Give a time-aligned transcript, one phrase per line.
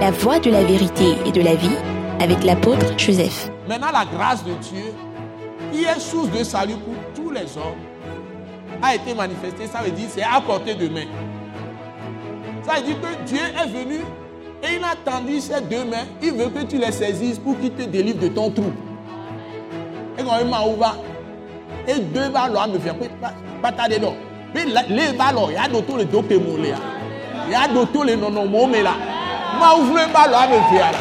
[0.00, 1.76] la voie de la vérité et de la vie
[2.20, 3.50] avec l'apôtre Joseph.
[3.66, 4.92] Maintenant, la grâce de Dieu,
[5.72, 7.80] qui est source de salut pour tous les hommes,
[8.82, 9.66] a été manifestée.
[9.66, 11.06] Ça veut dire c'est à portée de main.
[12.62, 14.00] Ça veut dire que Dieu est venu
[14.62, 16.06] et il a tendu ses deux mains.
[16.22, 18.72] Il veut que tu les saisisses pour qu'il te délivre de ton trou.
[20.18, 20.96] Et quand il m'a ouvert,
[21.88, 24.14] et deux ballons me fait donc.
[24.54, 28.46] Mais les ballons, il y a d'autres que Il y a d'autres les non non
[29.56, 29.66] mais là.
[29.66, 30.98] M'a ouvert le ballon me fait là.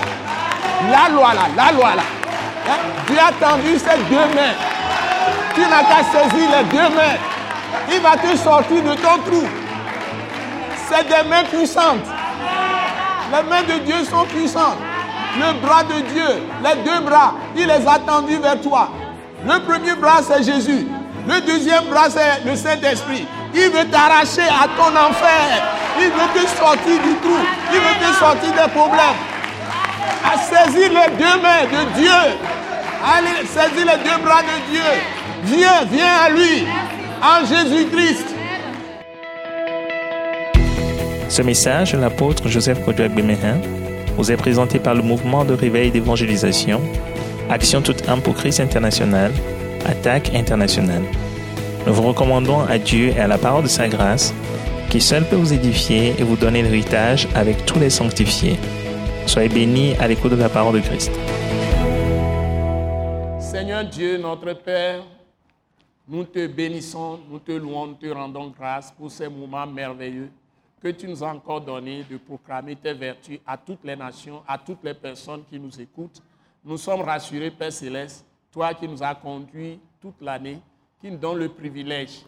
[0.92, 2.04] La loi là, la loi là.
[2.68, 2.80] Hein?
[3.08, 4.56] Dieu a tendu ses deux mains.
[5.54, 7.18] Tu n'as qu'à saisir les deux mains.
[7.92, 9.48] Il va te sortir de ton trou.
[10.90, 12.06] C'est des mains puissantes.
[13.32, 14.78] Les mains de Dieu sont puissantes.
[15.38, 18.90] Le bras de Dieu, les deux bras, il les a tendus vers toi.
[19.46, 20.88] Le premier bras, c'est Jésus.
[21.28, 23.28] Le deuxième bras, c'est le Saint-Esprit.
[23.54, 25.75] Il veut t'arracher à ton enfer.
[25.98, 27.40] Il veut te sortir du trou.
[27.74, 29.20] Il veut te sortir des problèmes.
[30.24, 32.22] À saisir les deux mains de Dieu.
[33.04, 34.82] Allez, saisir les deux bras de Dieu.
[35.44, 36.66] Viens, viens à lui.
[37.22, 38.36] En Jésus-Christ.
[41.30, 43.58] Ce message de l'apôtre Joseph Kodouak Bemehin
[44.16, 46.82] vous est présenté par le mouvement de réveil d'évangélisation
[47.50, 49.32] Action toute âme pour Christ international,
[49.86, 51.04] Attaque internationale.
[51.86, 54.34] Nous vous recommandons à Dieu et à la parole de sa grâce,
[54.96, 58.58] qui seul peut vous édifier et vous donner l'héritage avec tous les sanctifiés.
[59.26, 61.12] Soyez bénis à l'écoute de la parole de Christ.
[63.38, 65.04] Seigneur Dieu, notre Père,
[66.08, 70.30] nous te bénissons, nous te louons, nous te rendons grâce pour ces moments merveilleux
[70.82, 74.58] que tu nous as encore donnés de proclamer tes vertus à toutes les nations, à
[74.58, 76.22] toutes les personnes qui nous écoutent
[76.64, 80.60] nous sommes rassurés, Père Céleste, toi qui nous as conduits toute l'année,
[81.02, 82.22] qui nous donne le privilège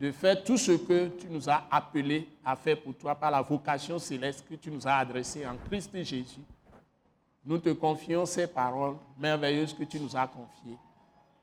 [0.00, 3.42] de faire tout ce que tu nous as appelé à faire pour toi par la
[3.42, 6.40] vocation céleste que tu nous as adressée en Christ Jésus.
[7.46, 10.78] Nous te confions ces paroles merveilleuses que tu nous as confiées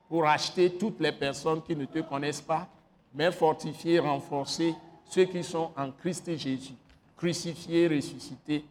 [0.08, 2.68] pour acheter toutes les personnes qui ne te connaissent pas,
[3.14, 4.74] mais fortifier, renforcer
[5.06, 6.74] ceux qui sont en Christ Jésus,
[7.16, 8.64] crucifié, ressuscité,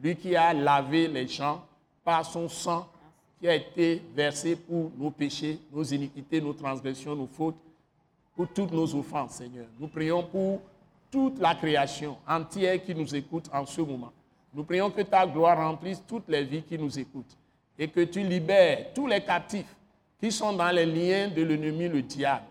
[0.00, 1.64] lui qui a lavé les gens
[2.02, 2.88] par son sang
[3.38, 7.56] qui a été versé pour nos péchés, nos iniquités, nos transgressions, nos fautes,
[8.38, 9.66] pour toutes nos offenses, Seigneur.
[9.80, 10.60] Nous prions pour
[11.10, 14.12] toute la création entière qui nous écoute en ce moment.
[14.54, 17.36] Nous prions que ta gloire remplisse toutes les vies qui nous écoutent
[17.76, 19.74] et que tu libères tous les captifs
[20.20, 22.44] qui sont dans les liens de l'ennemi, le diable,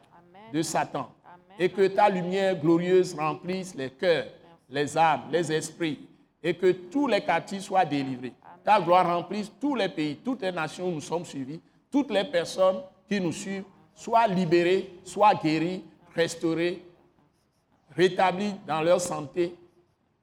[0.51, 1.09] de Satan.
[1.57, 4.27] Et que ta lumière glorieuse remplisse les cœurs,
[4.69, 6.05] les âmes, les esprits,
[6.43, 8.33] et que tous les captifs soient délivrés
[8.67, 12.25] ta gloire remplisse tous les pays, toutes les nations où nous sommes suivis, toutes les
[12.25, 13.63] personnes qui nous suivent,
[13.97, 15.83] soient libérées, soient guéries,
[16.15, 16.81] restaurées,
[17.95, 19.55] rétablies dans leur santé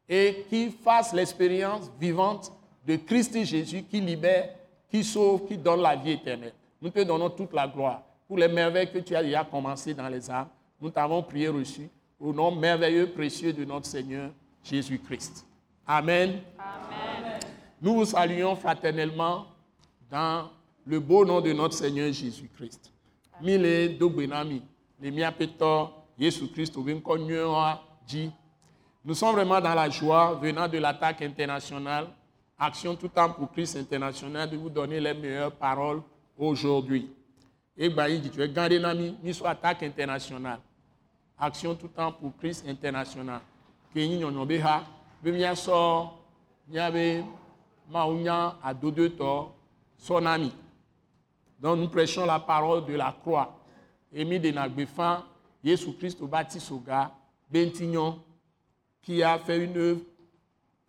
[0.09, 2.53] et qui fassent l'expérience vivante
[2.87, 4.55] de Christ Jésus qui libère,
[4.89, 6.53] qui sauve, qui donne la vie éternelle.
[6.81, 10.09] Nous te donnons toute la gloire pour les merveilles que tu as déjà commencées dans
[10.09, 10.49] les âmes.
[10.81, 11.89] Nous t'avons prié reçu
[12.21, 14.31] au nom merveilleux, précieux de notre Seigneur
[14.63, 15.45] Jésus-Christ.
[15.87, 16.41] Amen.
[17.83, 19.47] Nous vous saluons fraternellement
[20.11, 20.49] dans
[20.87, 22.94] le beau nom de notre Seigneur Jésus-Christ.
[23.43, 23.59] Nous
[29.15, 32.07] sommes vraiment dans la joie venant de l'attaque internationale,
[32.57, 36.01] Action tout temps pour Christ international, de vous donner les meilleures paroles
[36.39, 37.11] aujourd'hui.
[37.77, 38.81] Et dit, tu es gardé
[39.33, 40.61] soit attaque internationale.
[41.37, 43.41] Action tout temps pour Christ international.
[51.65, 53.59] Donc nous prêchons la parole de la croix.
[54.13, 55.21] Émis de Nagbefan,
[55.65, 57.11] Jésus-Christ au Batisoga,
[57.51, 58.21] Bentignon,
[59.01, 60.01] qui a fait une œuvre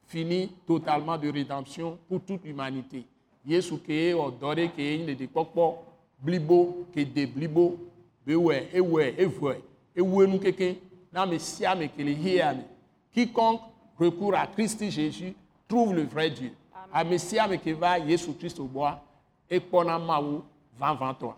[0.05, 3.05] finie totalement de rédemption pour toute l'humanité.
[3.47, 5.29] Jésus qui est odoré, qui est une des
[6.19, 7.79] blibo, qui est des blibo,
[8.27, 9.55] bewe, ewe, ewe,
[9.95, 10.75] ewe nous quelqu'un,
[11.25, 12.43] mes siam que les
[13.13, 13.61] Quiconque
[13.97, 15.33] recourt à Christ Jésus
[15.69, 16.51] trouve le vrai Dieu
[16.91, 18.99] ame sia ame qui va Jésus Christ au bois
[19.49, 19.61] et
[20.75, 21.35] kpɔna mawu vavãtɔa.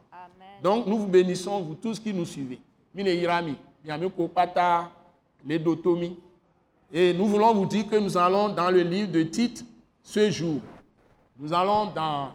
[0.61, 2.59] Donc nous vous bénissons, vous tous qui nous suivez.
[2.93, 3.55] Mine irami,
[4.15, 4.91] kopata,
[5.45, 6.17] les dotomi.
[6.91, 9.65] Et nous voulons vous dire que nous allons dans le livre de Tite
[10.01, 10.61] ce jour.
[11.37, 12.31] Nous allons dans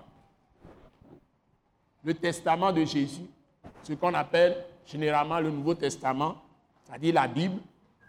[2.05, 3.27] le testament de Jésus,
[3.83, 6.37] ce qu'on appelle généralement le Nouveau Testament,
[6.85, 7.61] c'est-à-dire la Bible,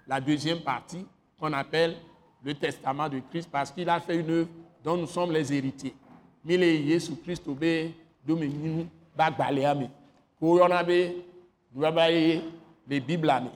[0.07, 1.05] la deuxième partie
[1.39, 1.95] qu'on appelle
[2.43, 4.49] le testament de Christ, parce qu'il a fait une œuvre
[4.83, 5.95] dont nous sommes les héritiers.
[6.43, 7.93] Mile Yesu Christo be
[8.25, 9.89] dome nyinu ba gbalea me.
[10.39, 11.23] Ko yɔna be
[11.73, 12.41] nubaba ye
[12.87, 13.49] le Biblia me.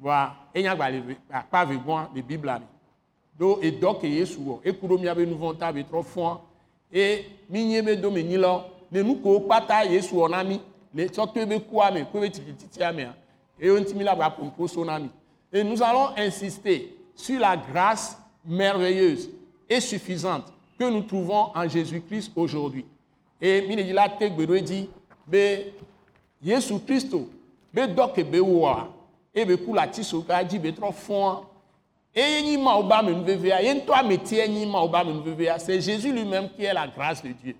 [0.00, 2.66] Wa enya gbale akpa vegbɔn le Biblia me.
[3.40, 6.40] ɖo edɔ ke yesu wɔ eku ɖo míabe nu vɔ̃ ta be trɔ fɔa
[6.92, 10.60] eye mínyie be do me nyi la le nu kowo kpata yesu wɔ na mí
[10.94, 13.14] le tsɔ to ebe kua me ko ebe titititia mea
[13.58, 15.08] eye ŋuti mi la gba ƒoƒo so na mi
[15.52, 19.30] et nous allons insister sur la grâce merveilleuse
[19.68, 22.84] et suffisante que nous trouvons en Jésus-Christ aujourd'hui
[23.40, 24.88] et mi dzi la te gbe ɖo edzi
[25.26, 25.72] be
[26.42, 27.28] yesu kristo
[27.72, 28.88] be dɔ ke be wɔa
[29.34, 31.46] eye be ku le ati so ka dzi be trɔ fɔa.
[32.14, 36.48] Eye nyi mawo be amenuvevea ye ŋutɔ ametie nyi mawo be amenuvevea c'est Jésus lui-même
[36.50, 37.54] qui est la grâce de Dieu.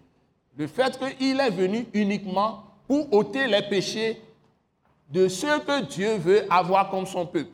[0.56, 4.20] Le fait qu'il est venu uniquement pour ôter les péchés
[5.08, 7.50] de ceux que Dieu veut avoir comme son peuple.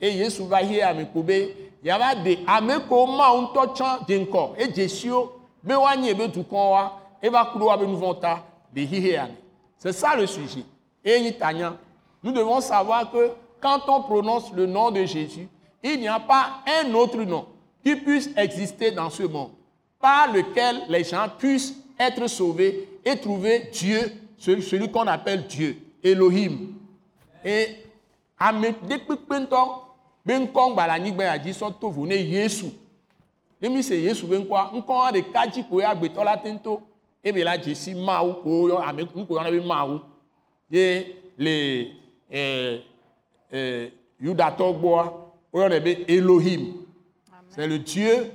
[0.00, 4.18] Et Yesu va y ame ko be yava de ame ko mawo ŋutɔ tsã de
[4.24, 7.00] ŋkɔ edze siwo be woanyi ebe dukɔ wa
[9.78, 10.64] C'est ça le sujet.
[11.04, 11.34] Et.
[12.22, 13.30] Nous devons savoir que
[13.60, 15.48] quand on prononce le nom de Jésus,
[15.82, 17.46] il n'y a pas un autre nom
[17.84, 19.50] qui puisse exister dans ce monde
[20.00, 26.74] par lequel les gens puissent être sauvés et trouver Dieu, celui, qu'on appelle Dieu, Elohim.
[27.44, 27.76] Et
[28.38, 29.60] ame ɖekpekpe ŋutɔ
[30.26, 32.70] be ŋkɔ ŋgba le anyigba ya dzi sɔ to vo ne Yesu.
[37.24, 40.00] Ɖeka ebe la dze si Mawu ko yɔ ame nu ko yɔna be Mawu.
[40.70, 41.90] Ye le
[42.30, 42.80] eh,
[43.52, 45.12] eh, Yudatɔ gbɔa
[45.52, 46.84] woyɔnɛ be Elohim.
[47.48, 48.30] C'est le Dieu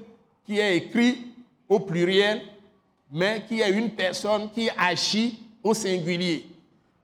[0.46, 1.18] qui est écrit
[1.70, 2.42] au pluriel,
[3.12, 6.46] mais qui est une personne qui agit au singulier.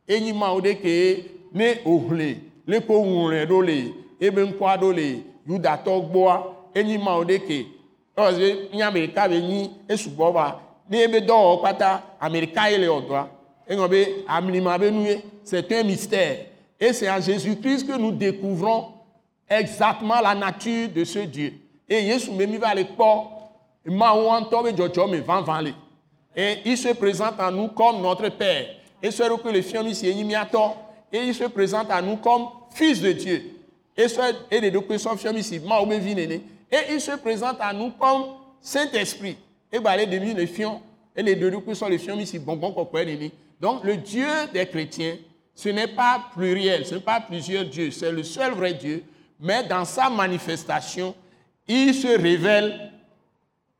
[0.08, 1.24] Enyi mawo ɖe ke
[1.54, 6.44] ne òhlè le ko ŋlẽ ɖo le ebe ŋkɔa ɖo le Yudatɔ gbɔa
[6.74, 7.66] enyi mawo ɖe ke
[8.18, 13.28] ɔyɔ nye Amerika be nyi esugbɔ va ne ebe dɔwɔwɔ kpata Amerika ye le ɔdɔa
[13.70, 16.46] eŋɔ be amlima be nu ye c'est un mystère.
[16.80, 18.94] Et c'est en Jésus-Christ que nous découvrons
[19.50, 21.54] exactement la nature de ce Dieu.
[21.88, 23.26] Et Yesu me mi va le kpɔ
[23.86, 25.74] mawu ŋutɔ be dzɔdzɔme vavã le.
[26.36, 28.68] Et il se présente à nous comme notre Père.
[29.02, 30.74] Et ce que le fiɔmi si enyi miatɔ
[31.12, 33.44] et il se présente à nous comme fils de Dieu.
[33.98, 34.22] Et ce
[34.52, 37.74] et de ɖokui sɔ fiɔmi si mawo be vi nene et il se présente à
[37.74, 38.26] nous comme
[38.62, 39.32] Saint-Esprit.
[39.32, 40.80] et gba le ɖemi le fiɔ
[41.16, 43.32] et le ɖoɖokui sɔ le fiɔmi si gbɔngbɔn kɔkɔe nene
[43.62, 45.18] donc le Dieu des chrétiens
[45.54, 49.04] ce n'est pas pluriel ce n'est pas plusieurs dieux c'est le seul vrai Dieu
[49.40, 51.14] mais dans sa manifestation
[51.68, 52.92] il se révèle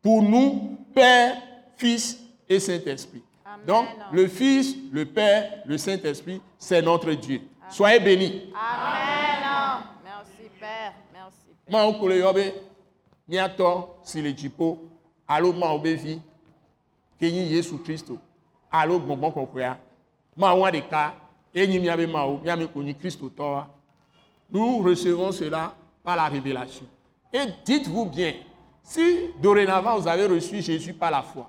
[0.02, 1.38] pour nous Père,
[1.78, 3.24] Fils et Saint-Esprit.
[3.66, 7.42] Donc, le Fils, le Père, le Saint-Esprit, c'est notre Dieu.
[7.70, 8.52] Soyez bénis.
[8.56, 9.84] Amen.
[10.04, 10.94] Merci Père.
[11.14, 11.36] Merci
[11.68, 11.80] Père.
[15.30, 16.22] Ma wo kele yɔ be miatɔ si le dziƒo alo mawo be vi
[17.20, 18.18] ke nyi Yesu Kristo
[18.72, 19.78] alo gbɔgbɔ kɔkɔea
[20.36, 21.14] mawoa ɖeka
[21.54, 23.68] ye nyi miabe mawo miame ko nyi Kristotɔa.
[24.52, 26.86] Nous recevons cela par la révélation.
[27.32, 28.34] Et dites-vous bien,
[28.82, 31.48] si dorénavant vous avez reçu Jésus par la foi,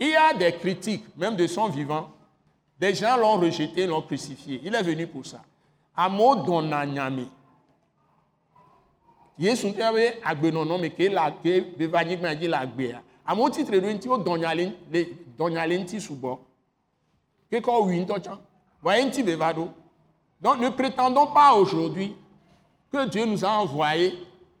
[0.00, 2.10] il y a des critiques, même de son vivant,
[2.80, 4.60] des gens l'ont rejeté, l'ont crucifié.
[4.64, 5.40] Il est venu pour ça.
[5.96, 7.28] Amewo dɔna nyame.
[9.38, 13.02] Yesu ŋutɔ be agbenɔnɔ me ke la ke be va anyigba dzi le agbea.
[13.26, 15.06] Amewo tsitre ɖo ŋuti wo dɔnya le le
[15.38, 16.38] dɔnya le ŋuti sugbɔ.
[17.50, 18.38] Ke kɔ wui ŋutɔ tsã.
[18.82, 19.68] Vɔ ye ŋuti be ɖo.
[20.40, 22.14] Donc ne prétendons pas aujourd'hui
[22.92, 24.14] que Dieu nous a envoyés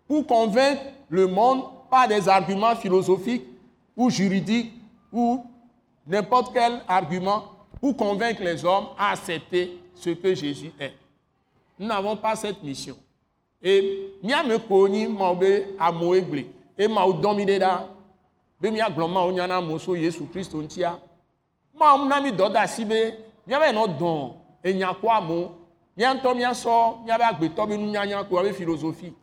[0.08, 3.46] pour convaincre le monde par des arguments philosophiques
[3.96, 4.72] ou juridiques
[5.12, 5.44] ou
[6.06, 7.44] n'importe quel argument
[7.80, 10.94] pour convaincre les hommes à accepter ce que Jésus est.
[11.78, 12.96] Nous n'avons pas cette mission.
[13.64, 17.58] Et miame ko nyi mawo be amewo gble e mawo dɔn mi ɖe
[18.60, 20.98] be Yesu Kristo ŋutia.
[21.78, 23.14] Mawo na mi dɔ de asi be
[23.46, 25.52] miava nɔ dɔn enya ko amewo.
[25.96, 29.14] Mía ŋutɔ míasɔ míabe agbetɔ be nunyanya ko abe philosophie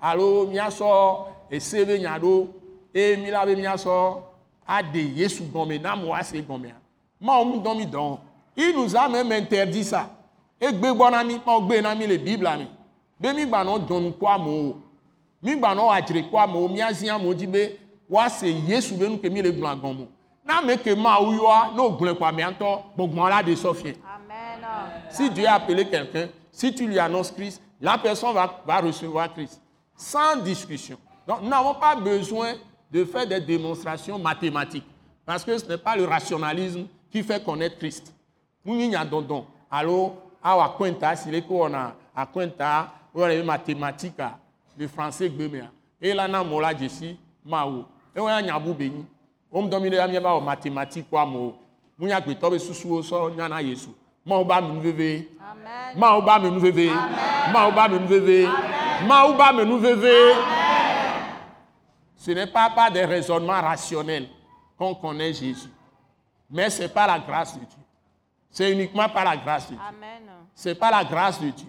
[0.00, 2.48] alo míasɔ ese be nya ɖo
[2.94, 4.22] eye mi la be míasɔ
[4.66, 6.76] aɖe Yesu gɔme na amewo ase gɔmea.
[7.20, 8.18] Mawo ŋu dɔn mi dɔn.
[8.56, 10.10] Il nous a même interdit ça.
[10.60, 11.60] Egbe gbɔ na mi, mawo
[11.96, 12.58] mi le Biblia.
[13.22, 14.76] Be mi gba nɔ dɔnu ko amewo.
[15.42, 17.78] Mi gba nɔ adzre ko amewo, míazi amewo dzi be
[18.10, 20.06] woase Yesu be nu ke mi le gblɔa gɔme.
[20.44, 23.94] Na ame ke mawu yɔa, ne wògblɔe ko amea ŋutɔ gbɔgbɔn la sɔfie.
[24.04, 24.64] Amen.
[25.08, 29.32] Si Dieu a appelé quelqu'un, si tu lui annonces Christ, la personne va, va recevoir
[29.32, 29.60] Christ.
[29.96, 30.96] Sans discussion.
[31.26, 32.54] Donc, nous n'avons pas besoin
[32.90, 34.86] de faire des démonstrations mathématiques.
[35.24, 38.12] Parce que ce n'est pas le rationalisme qui fait connaître Christ.
[38.64, 39.46] Nous n'y a dondon.
[39.70, 42.26] Alors, à Quenta, s'il est qu'on a à
[43.12, 44.14] Quenta, on a les mathématiques,
[44.76, 45.66] le français, gbemea.
[46.00, 47.84] Et là, na mola jessi, maou.
[48.14, 49.04] Et on a nyabu béni.
[49.50, 51.56] On me domine la miaba aux mathématiques, quoi, mo.
[51.98, 53.90] Mounya gbetobe susu, so, nyana yesu.
[54.24, 55.28] Maou ba mi veve.
[55.40, 55.98] Amen.
[55.98, 56.90] Mawu ba me nu veve.
[57.52, 58.48] Mawu ba me nu veve.
[59.06, 60.36] Mawu ba me nu veve.
[62.16, 64.28] Ce n'est pas par des raisonnements rationnels
[64.78, 65.68] qu'on connaît Jésus,
[66.48, 67.82] mais c'est par la grâce de Dieu.
[68.48, 69.84] C'est uniquement par la grâce de Dieu.
[69.88, 70.22] Amen.
[70.54, 71.66] C'est par la grâce de Dieu.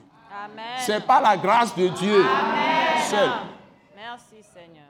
[0.80, 2.24] C'est par la grâce de Dieu
[3.10, 3.30] seul.
[3.96, 4.90] Merci Seigneur.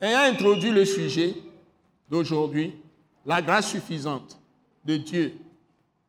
[0.00, 1.34] Ayant introduit le sujet
[2.08, 2.74] d'aujourd'hui,
[3.24, 4.38] la grâce suffisante
[4.84, 5.36] de Dieu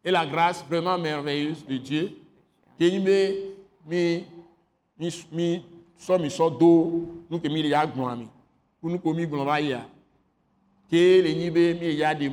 [0.04, 2.18] et la grâce vraiment merveilleuse de Dieu,
[2.80, 3.00] mi
[5.30, 5.64] mi
[6.60, 7.08] do
[7.50, 7.86] mi ya
[10.92, 12.28] le be mi ya de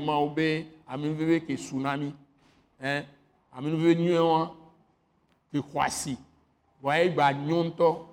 [3.76, 4.12] veve nu
[5.60, 6.16] kwasi
[6.82, 8.06] wa igba nyonto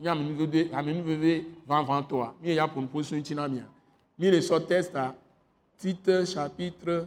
[0.00, 3.64] ni ami veve ami veve van van toi mi ya pour une position tinamia
[4.18, 5.14] mi le so test à
[5.78, 7.06] Tite chapitre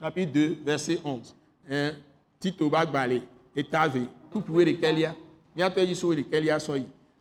[0.00, 1.34] chapitre 2, verset 11.
[1.70, 1.92] Hein?
[2.40, 3.22] Tito Bagbale
[3.54, 4.02] et Tavé.
[4.32, 5.14] Tout pouvez lesquels il y a?
[5.54, 6.58] Il y a pays sur lesquels il y a.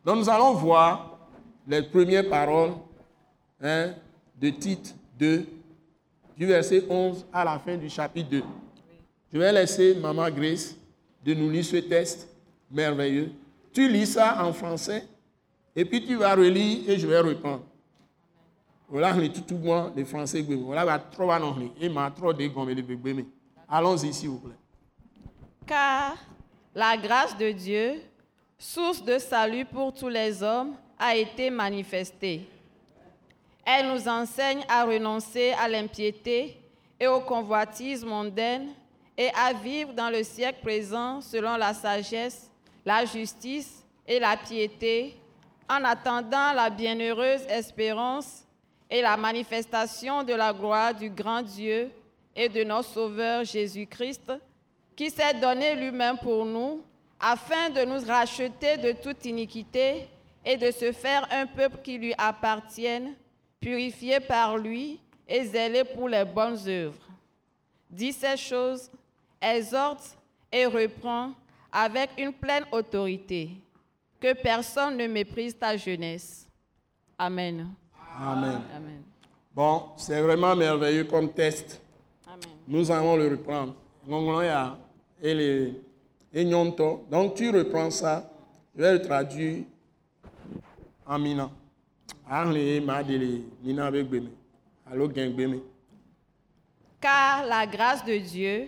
[0.05, 1.19] Donc nous allons voir
[1.67, 2.71] les premières paroles
[3.61, 3.93] hein,
[4.39, 5.45] de Tite 2,
[6.37, 8.43] du verset 11 à la fin du chapitre 2.
[9.31, 10.75] Je vais laisser Maman Grace
[11.23, 12.27] de nous lire ce texte
[12.71, 13.31] merveilleux.
[13.71, 15.05] Tu lis ça en français
[15.75, 17.63] et puis tu vas relire et je vais reprendre.
[18.87, 19.13] Voilà,
[19.47, 21.29] tout moi, les Français, voilà, va trop
[21.79, 22.33] et m'a trop.
[23.69, 24.55] Allons-y, s'il vous plaît.
[25.67, 26.17] Car
[26.73, 28.01] la grâce de Dieu,
[28.57, 32.49] source de salut pour tous les hommes, a été manifestée.
[33.63, 36.57] Elle nous enseigne à renoncer à l'impiété
[36.99, 38.69] et aux convoitises mondaines
[39.19, 42.49] et à vivre dans le siècle présent selon la sagesse,
[42.85, 45.17] la justice et la piété,
[45.69, 48.45] en attendant la bienheureuse espérance
[48.89, 51.91] et la manifestation de la gloire du grand Dieu
[52.33, 54.31] et de notre Sauveur Jésus-Christ,
[54.95, 56.81] qui s'est donné lui-même pour nous,
[57.19, 60.07] afin de nous racheter de toute iniquité
[60.45, 63.15] et de se faire un peuple qui lui appartienne,
[63.59, 64.97] purifié par lui
[65.27, 67.05] et zélé pour les bonnes œuvres.
[67.89, 68.89] Dit ces choses,
[69.41, 70.17] exhorte
[70.51, 71.31] et reprend
[71.71, 73.51] avec une pleine autorité,
[74.19, 76.47] que personne ne méprise ta jeunesse.
[77.17, 77.67] Amen.
[78.19, 78.61] Amen.
[78.75, 79.03] Amen.
[79.53, 81.81] Bon, c'est vraiment merveilleux comme test.
[82.25, 82.39] Amen.
[82.67, 83.75] Nous allons le reprendre.
[87.09, 88.29] Donc tu reprends ça.
[88.75, 89.63] Je vais le traduire
[91.05, 91.49] en mina.
[97.01, 98.67] Car la grâce de Dieu,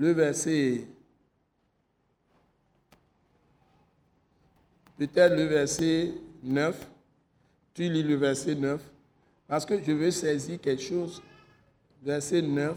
[0.00, 0.86] le verset
[4.98, 6.90] peut-être le verset 9
[7.74, 8.80] tu lis le verset 9.
[9.48, 11.22] Parce que je veux saisir quelque chose.
[12.02, 12.76] Verset 9.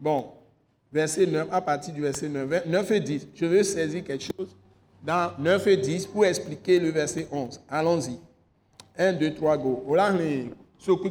[0.00, 0.26] Bon,
[0.92, 2.66] verset 9, à partir du verset 9.
[2.66, 3.28] 9 et 10.
[3.34, 4.54] Je veux saisir quelque chose
[5.02, 7.60] dans 9 et 10 pour expliquer le verset 11.
[7.68, 8.18] Allons-y.
[8.98, 9.84] 1, 2, 3, go.
[9.86, 10.50] Ola ni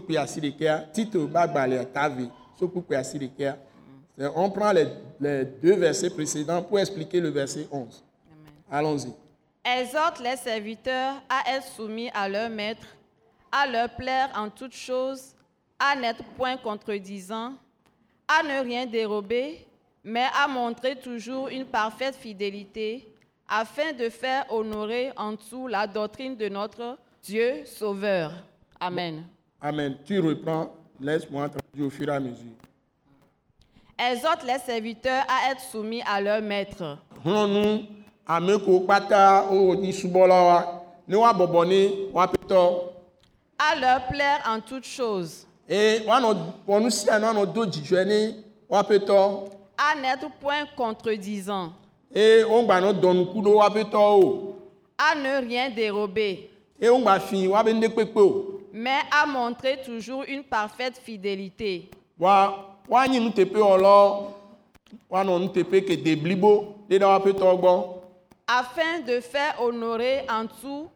[0.09, 2.29] ya sirikea, Tito bagbale tavi,
[2.59, 3.57] sokuku ya sirikea.
[4.17, 4.87] On prend les,
[5.19, 8.03] les deux versets précédents pour expliquer le verset 11.
[8.71, 9.13] Allons-y.
[9.63, 12.87] Exhorte les serviteurs à être soumis à leur maître,
[13.51, 15.35] à leur plaire en toutes choses,
[15.79, 17.53] à n'être point contredisant,
[18.27, 19.65] à ne rien dérober,
[20.03, 23.07] mais à montrer toujours une parfaite fidélité,
[23.47, 28.31] afin de faire honorer en tout la doctrine de notre Dieu Sauveur.
[28.79, 29.23] Amen.
[29.61, 29.97] Amen.
[30.05, 32.53] Tu reprends, laisse-moi traduire au fur et à mesure.
[33.97, 36.97] Exhorte les serviteurs à être soumis à leur maître.
[37.23, 37.85] Hlɔnu
[38.27, 40.81] ame ko kpata wo ni subɔla wa.
[41.07, 42.91] Ne wa bɔbɔ ne wa petɔ
[43.59, 46.35] à leur plaire en toutes choses, eye woanɔ
[46.67, 51.71] wɔnu sia nu anɔ do dzidzɔe ne wa petɔ à n'être point contredisant,
[52.11, 54.55] eye wogba nɔ dɔnuku ɖo wa petɔ o.
[54.97, 56.49] À ne rien dérober,
[56.81, 58.61] eye wogba fi wa be ne kpekpe o.
[58.73, 63.95] Mais à montrer toujours une parfaite fidélité, wa woanyi nuteƒe wɔlɔ
[65.11, 66.51] woanɔ nuteƒe kete blibo
[66.89, 67.71] ɖe ɖe wa petɔ gbɔ
[68.47, 70.89] afin de faire honorer en tout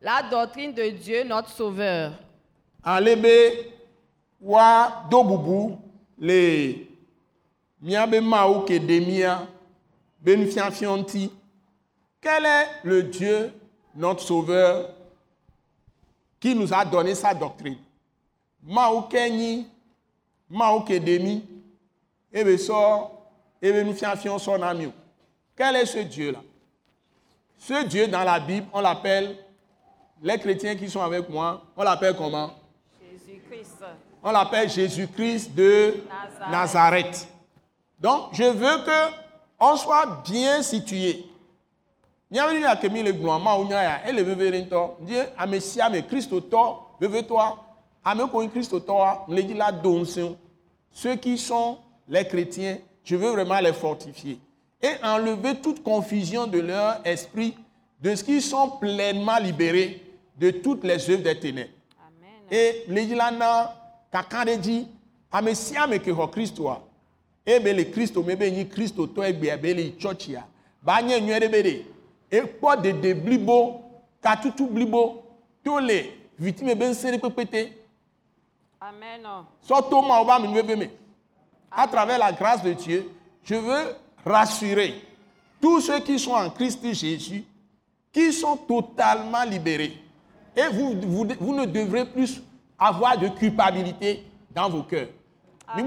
[0.00, 2.12] la doctrine de Dieu notre Sauveur,
[2.84, 3.66] ale be
[4.40, 5.78] wa do bubu
[6.18, 6.86] le
[7.82, 9.46] míabe mawu ke ɖe mía
[10.20, 11.30] be nufiafia ŋuti
[12.20, 13.52] quel est le Dieu
[13.94, 14.90] notre sauveur
[16.40, 17.78] qui nous a donné sa doctrine?
[20.48, 21.44] Kenyi, Mao Kedemi,
[22.32, 24.92] et bien sort, et bien nous fions son ami.
[25.56, 26.40] Quel est ce Dieu-là
[27.58, 29.36] Ce Dieu dans la Bible, on l'appelle,
[30.22, 32.50] les chrétiens qui sont avec moi, on l'appelle comment?
[33.00, 33.84] Jésus-Christ.
[34.22, 36.50] On l'appelle Jésus-Christ de Nazareth.
[36.50, 37.28] Nazareth.
[38.00, 39.14] Donc, je veux que
[39.60, 41.24] on soit bien situé.
[42.30, 45.86] Nyamini ya kemi le gblɔn ma wo nya ya ele vevere ŋutɔ die ame sia
[45.86, 47.56] ame kristotɔ vevetɔa
[48.04, 50.36] ame ko nye kristotɔa le dzi la do ŋusẽ wo.
[50.92, 51.78] ceux qui sont
[52.08, 54.38] les chrétiens je veux vraiment les fortifier
[54.82, 57.54] et enlever toute confusion de leur esprit
[58.00, 60.02] de ce qu'ils sont pleinement libérés
[60.38, 61.70] de toutes les œuvres des ténèbres
[62.06, 62.30] Amen.
[62.50, 63.74] et le dzi la na
[64.12, 64.86] kaka ɖe dzi
[65.32, 66.80] ame sia ame ke xɔ kristoa
[67.46, 70.44] ebe le kristo me be nyi kristotɔ egbea be le yi tsɔtsia
[70.82, 71.84] ba nye nyuie ɖe be ɖe
[72.30, 73.82] ekpɔ dede blibo
[74.22, 75.22] katutu blibo
[75.64, 76.04] to le
[76.38, 77.72] vitime be ŋusẽ ɖe kpekpete
[78.80, 79.22] Amen.
[79.62, 80.86] sɔto ma wo be amenuveve me
[81.70, 83.10] à travers la grâce de Dieu
[83.42, 83.94] je veux
[84.24, 84.94] rassurer
[85.60, 87.44] tous ceux qui sont en Christ Jésus
[88.12, 89.96] qui sont totalement libérés
[90.56, 92.40] et vous, vous, vous ne devrez plus
[92.78, 95.08] avoir de culpabilité dans vos cœurs.
[95.76, 95.82] Que,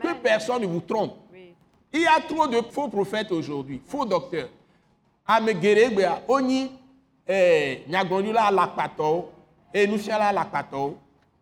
[0.00, 1.14] que personne ne vous trompe.
[1.32, 1.54] Oui.
[1.92, 4.48] Il y a trop de faux prophètes aujourd'hui, faux docteurs.
[6.28, 6.70] Wonyi
[7.28, 7.82] eh,
[9.74, 10.96] et nufiala alakpatɔwo.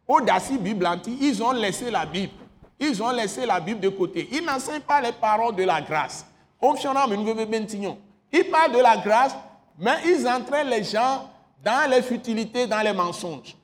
[0.08, 0.86] Woɖe asi Bible
[1.20, 2.32] ils ont laissé la Bible.
[2.78, 4.28] Ils ont laissé la Bible de côté.
[4.32, 6.26] Ils n'enseignent pas les paroles de la grâce.
[6.62, 9.36] Ils parlent de la grâce,
[9.78, 11.30] mais ils entraînent les gens
[11.62, 13.54] dans les futilités, dans les mensonges.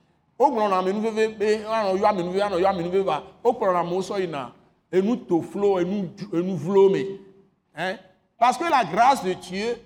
[8.38, 9.76] parce que la grâce de Dieu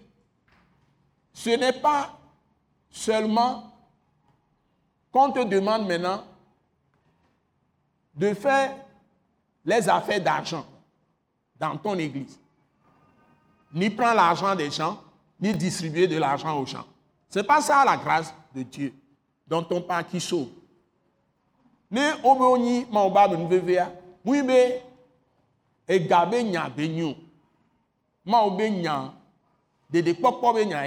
[1.32, 2.18] ce n'est pas
[2.90, 3.70] seulement
[5.12, 6.25] qu'on te demande maintenant
[8.15, 8.75] de faire
[9.65, 10.67] les affaires d'argent
[11.58, 12.39] dans ton église
[13.73, 15.00] ni prendre l'argent des gens,
[15.41, 16.84] ni distribuer de l'argent aux gens.
[17.28, 18.93] Ce n'est pas ça la grâce de Dieu
[19.47, 20.49] dont on parle qui sauve.
[21.91, 22.00] Ne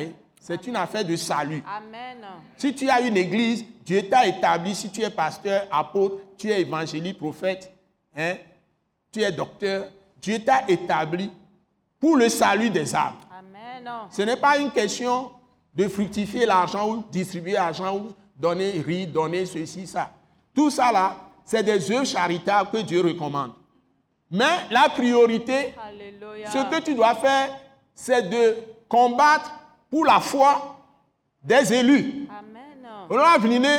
[0.01, 1.63] ye, c'est une affaire de salut.
[1.65, 2.17] Amen.
[2.57, 6.59] Si tu as une église, Dieu t'a établi, si tu es pasteur, apôtre, tu es
[6.59, 7.71] évangéliste, prophète,
[8.13, 8.35] hein,
[9.09, 9.85] tu es docteur,
[10.21, 11.31] Dieu t'a établi
[11.97, 13.15] pour le salut des âmes.
[13.31, 13.89] Amen.
[14.11, 15.31] Ce n'est pas une question
[15.73, 20.11] de fructifier l'argent ou distribuer l'argent ou donner riz, donner ceci, ça.
[20.53, 23.53] Tout ça là, c'est des œuvres charitables que Dieu recommande.
[24.29, 26.51] Mais la priorité, Alléluia.
[26.51, 27.57] ce que tu dois faire,
[27.95, 28.57] c'est de
[28.89, 29.49] combattre
[29.93, 30.75] pour la foi
[31.43, 32.25] des élus.
[32.27, 32.89] Amen.
[33.11, 33.73] Olóra ʋli ne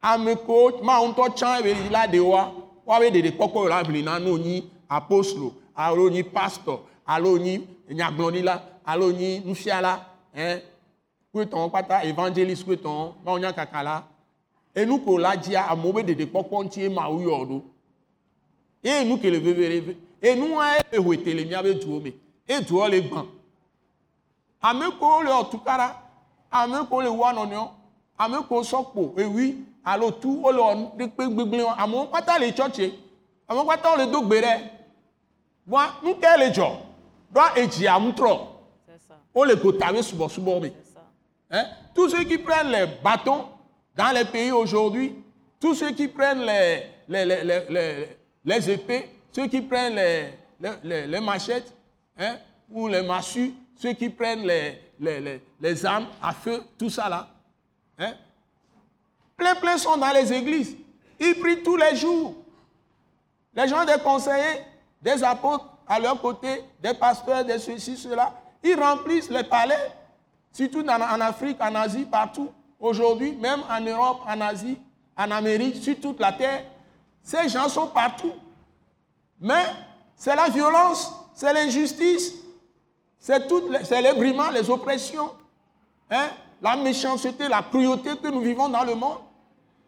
[0.00, 2.52] ame ko ma ŋutɔ tsã yi la ɖewoa,
[2.86, 8.62] woabe ɖeɖe kpɔkpɔ la ʋli na no nyi apostolo alo nyi pastor alo nyi nyagblɔɖila
[8.86, 10.60] alo nyi nufiala hein.
[11.34, 14.04] Kpetɔwo kpata evangelist kpetɔwo mawo nya kaka la
[14.72, 17.62] enu ko la dzia amewo be ɖeɖe kpɔkpɔ ŋuti mawu yɔ ɖo
[18.84, 22.14] ye nu ke le vevere enua ye le hoete le miabe duwo me
[22.48, 23.39] ye duwo le gbã
[24.62, 25.94] ame kowo le ɔtukara
[26.52, 27.68] ame kowo le wɔa nɔnɔewo
[28.18, 32.92] ame kowo sɔkpo ewi alo tu wole wɔ ɖekpe gbegblẽ wɔm amewo kpata le tsɔtse
[33.48, 34.70] amewo kpata wole do gbe ɖe
[35.68, 36.76] bɔn nu ke le dzɔ
[37.34, 38.46] ɖɔ edzia ŋutrɔ
[39.34, 40.72] wole gota be subɔsubɔ me.
[41.52, 41.66] Hein?
[41.94, 43.46] Tous ceux qui prennent les bâtons
[43.96, 45.14] dans les pays aujourd'hui,
[45.58, 48.08] tous ceux qui prennent les, les, les, les, les-
[48.44, 51.72] les épées, ceux qui prennent les, les, les- les machettes
[52.18, 52.36] hein,
[52.70, 57.28] ou les massues, ceux qui prennent les, les, les, armes à feu, tout ça là.
[57.98, 58.12] Hein?
[59.38, 60.76] Plein, plein sont dans les églises.
[61.18, 62.34] Ils prient tous les jours.
[63.54, 64.66] Les gens des conseillers,
[65.00, 69.90] des apôtres à leur côté, des pasteurs, des ceci, cela, ils remplissent les palais,
[70.52, 72.50] surtout en Afrique, en Asie, partout.
[72.78, 74.78] Aujourd'hui, même en Europe, en Asie,
[75.16, 76.64] en Amérique, sur toute la terre,
[77.22, 78.34] ces gens sont partout.
[79.40, 79.64] Mais
[80.16, 82.34] c'est la violence, c'est l'injustice,
[83.20, 83.38] c'est
[83.92, 85.30] les, les brimants, les oppressions,
[86.10, 86.30] hein,
[86.62, 89.18] la méchanceté, la cruauté que nous vivons dans le monde.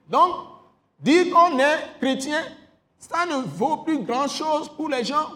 [0.08, 0.34] Donc,
[1.00, 2.42] dire qu'on est chrétien,
[2.98, 5.30] ça ne vaut plus grand-chose pour les gens.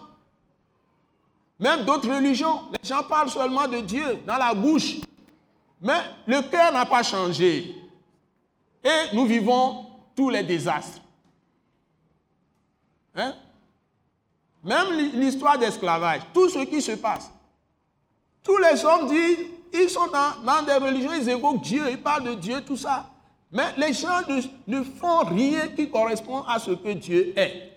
[1.59, 4.97] Même d'autres religions, les gens parlent seulement de Dieu dans la bouche.
[5.81, 7.75] Mais le cœur n'a pas changé.
[8.83, 11.01] Et nous vivons tous les désastres.
[13.15, 13.33] Hein?
[14.63, 17.31] Même l'hi- l'histoire d'esclavage, tout ce qui se passe.
[18.47, 22.23] Tous les hommes disent, ils sont dans, dans des religions, ils évoquent Dieu, ils parlent
[22.23, 23.11] de Dieu, tout ça.
[23.51, 24.41] Mais les gens ne,
[24.79, 27.73] ne font rien qui correspond à ce que Dieu est.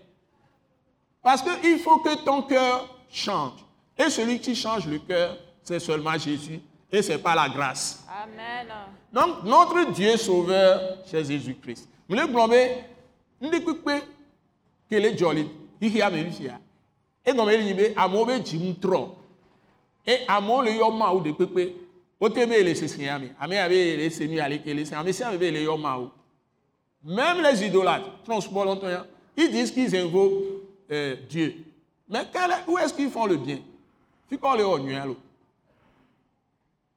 [1.20, 3.64] Parce qu'il faut que ton cœur change.
[3.98, 6.60] Et celui qui change le cœur, c'est seulement Jésus.
[6.92, 8.04] Et ce n'est pas la grâce.
[8.22, 8.68] Amen.
[9.12, 11.88] Donc, notre Dieu sauveur, c'est Jésus-Christ.
[12.08, 12.84] Vous voulez
[13.40, 14.04] kpekpe
[14.90, 15.48] kele jolly,
[15.80, 16.60] hihi amerisia.
[17.24, 19.19] Et comme il dit, jim tro.
[20.06, 21.74] Et amo le yoma ou de kpekpe.
[22.20, 23.30] Otebe le sesiami.
[23.40, 24.94] Ame ave le semi ale kele se.
[24.94, 26.10] Ame si ave le yoma ou.
[27.02, 28.88] Même les idolâtres, transport longtemps,
[29.36, 30.42] ils disent qu'ils invoquent
[30.90, 31.54] euh, Dieu.
[32.08, 33.58] Mais quel est- où est-ce qu'ils font le bien?
[34.40, 35.16] Qu'on le honnue, alors.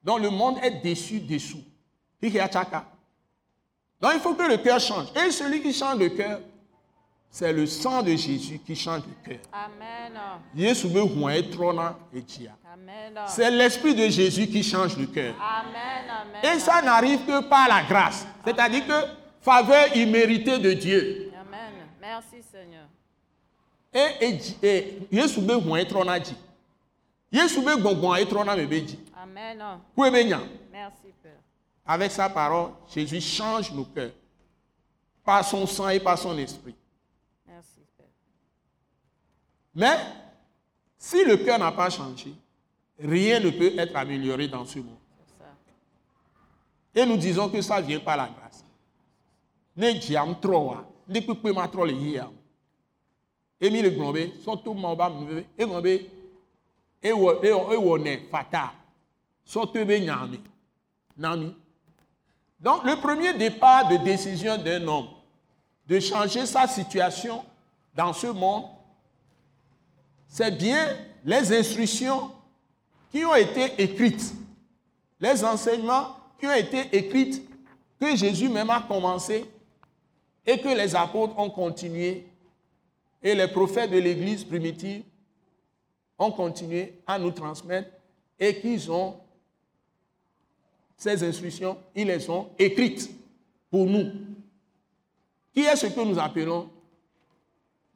[0.02, 1.62] Donc le monde est déçu, dessous.
[2.22, 2.84] Hihi achaka.
[4.00, 5.06] Donc il faut que le cœur change.
[5.16, 6.40] Et celui qui change le cœur,
[7.34, 9.40] c'est le sang de Jésus qui change le cœur.
[9.52, 10.12] Amen.
[13.26, 15.34] C'est l'esprit de Jésus qui change le cœur.
[15.40, 16.54] Amen.
[16.54, 18.24] Et ça n'arrive que par la grâce.
[18.44, 19.06] C'est-à-dire que
[19.40, 21.32] faveur imméritée de Dieu.
[21.34, 21.72] Amen.
[22.00, 22.86] Merci Seigneur.
[23.92, 26.20] Et, Yesu be etrɔna
[28.54, 28.64] me.
[29.20, 29.58] Amen.
[30.70, 31.32] Merci Père.
[31.84, 34.12] Avec sa parole, Jésus change nos cœurs.
[35.24, 36.76] Par son sang et par son esprit.
[39.74, 39.96] Mais
[40.96, 42.32] si le cœur n'a pas changé,
[42.98, 44.98] rien ne peut être amélioré dans ce monde.
[46.94, 48.64] Et nous disons que ça vient par la grâce.
[49.76, 52.28] Ne dziam trɔ wa, ne ma trɔ le yia.
[52.28, 52.34] o.
[53.60, 56.10] Emi le gblɔm be sɔto ma ba mu be egblɔm be
[57.02, 58.72] ewɔ ewɔ ewɔ nɛ fata
[59.46, 60.40] sɔto be nyami
[61.16, 61.54] nami.
[62.60, 65.08] Donc le premier départ de décision d'un homme
[65.86, 67.44] de changer sa situation
[67.94, 68.64] dans ce monde,
[70.34, 72.32] c'est bien les instructions
[73.12, 74.34] qui ont été écrites
[75.20, 77.42] les enseignements qui ont été écrits,
[78.00, 79.46] que Jésus même a commencé
[80.44, 82.26] et que les apôtres ont continué
[83.22, 85.04] et les prophètes de l'Église primitive
[86.18, 87.90] ont continué à nous transmettre
[88.38, 89.16] et qu'ils ont
[90.96, 93.08] ces instructions, ils les ont écrites
[93.70, 94.10] pour nous.
[95.54, 96.68] Qui est ce que nous appelons?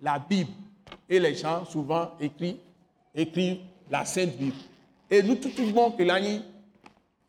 [0.01, 0.53] La Bible
[1.09, 2.57] Et les gens souvent écrivent,
[3.15, 4.57] écrivent la Sainte Bible.
[5.11, 6.41] Et nous, tout le monde l'année,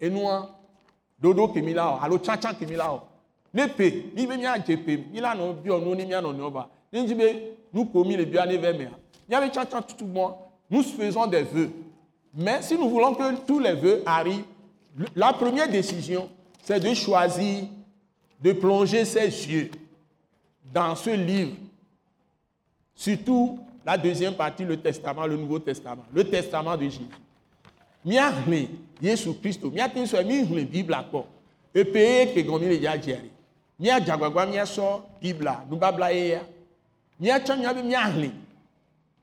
[0.01, 0.49] et nous, hein,
[1.19, 2.93] dodo kemi la o alo tsatsa kemi la.
[2.93, 3.01] O
[3.53, 6.69] ne pe mi be miadze pe mi la biɔ nu ni mia nɔ nɔ ba
[6.93, 7.27] ne ŋdzi be
[7.73, 8.91] nu ko mi le bia ne vɛ mea
[9.27, 10.33] miabe tsatsa tutu mɔ
[10.69, 11.69] nous faisons des vœux.
[12.33, 14.45] Mais si nous voulons que tous les vœux arrivent
[14.95, 16.29] le- la première décision
[16.63, 17.63] c'est de choisir
[18.41, 19.71] de plonger ses yeux
[20.73, 21.55] dans ce livre.
[22.95, 26.05] Surtout la deuxième partie le testament le nouveau testament.
[26.13, 27.07] Le testament de Jésus.
[28.05, 28.67] Míahlẽ
[29.01, 31.23] yesu kristo míate sɔ míhlẽ bibla kpɔ
[31.73, 33.29] epeye ke gɔmi le ya dziari
[33.79, 36.41] míadze agbagba míasɔ bibla nubabla ye ya.
[37.19, 38.31] Míatsɔ mía be míahlẽ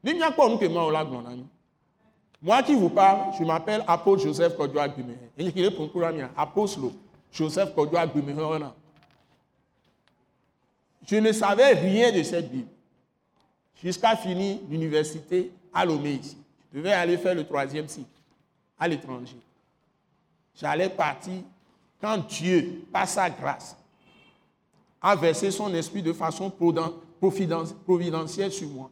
[0.04, 1.46] ne míakpɔ nu ke mawo la gblɔ na mí
[2.42, 6.30] moi qui vous parle je m'appelle apôtre joseph agbeme eyi ke le poŋku la mia
[6.36, 6.92] apostolo
[7.32, 8.72] joseph agbeme hɔna
[11.06, 12.68] je ne savais rien de cette bible
[13.82, 16.36] jusqu'à finir l'université à Lomé ici
[16.76, 18.06] je devais aller faire le troisième cycle
[18.78, 19.38] à l'étranger.
[20.54, 21.40] J'allais partir
[22.00, 23.74] quand Dieu, par sa grâce,
[25.00, 28.90] a versé son esprit de façon providentielle sur moi.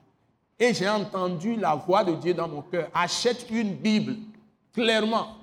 [0.59, 2.89] Et j'ai entendu la voix de Dieu dans mon cœur.
[2.95, 4.17] Achète une Bible,
[4.73, 5.37] clairement.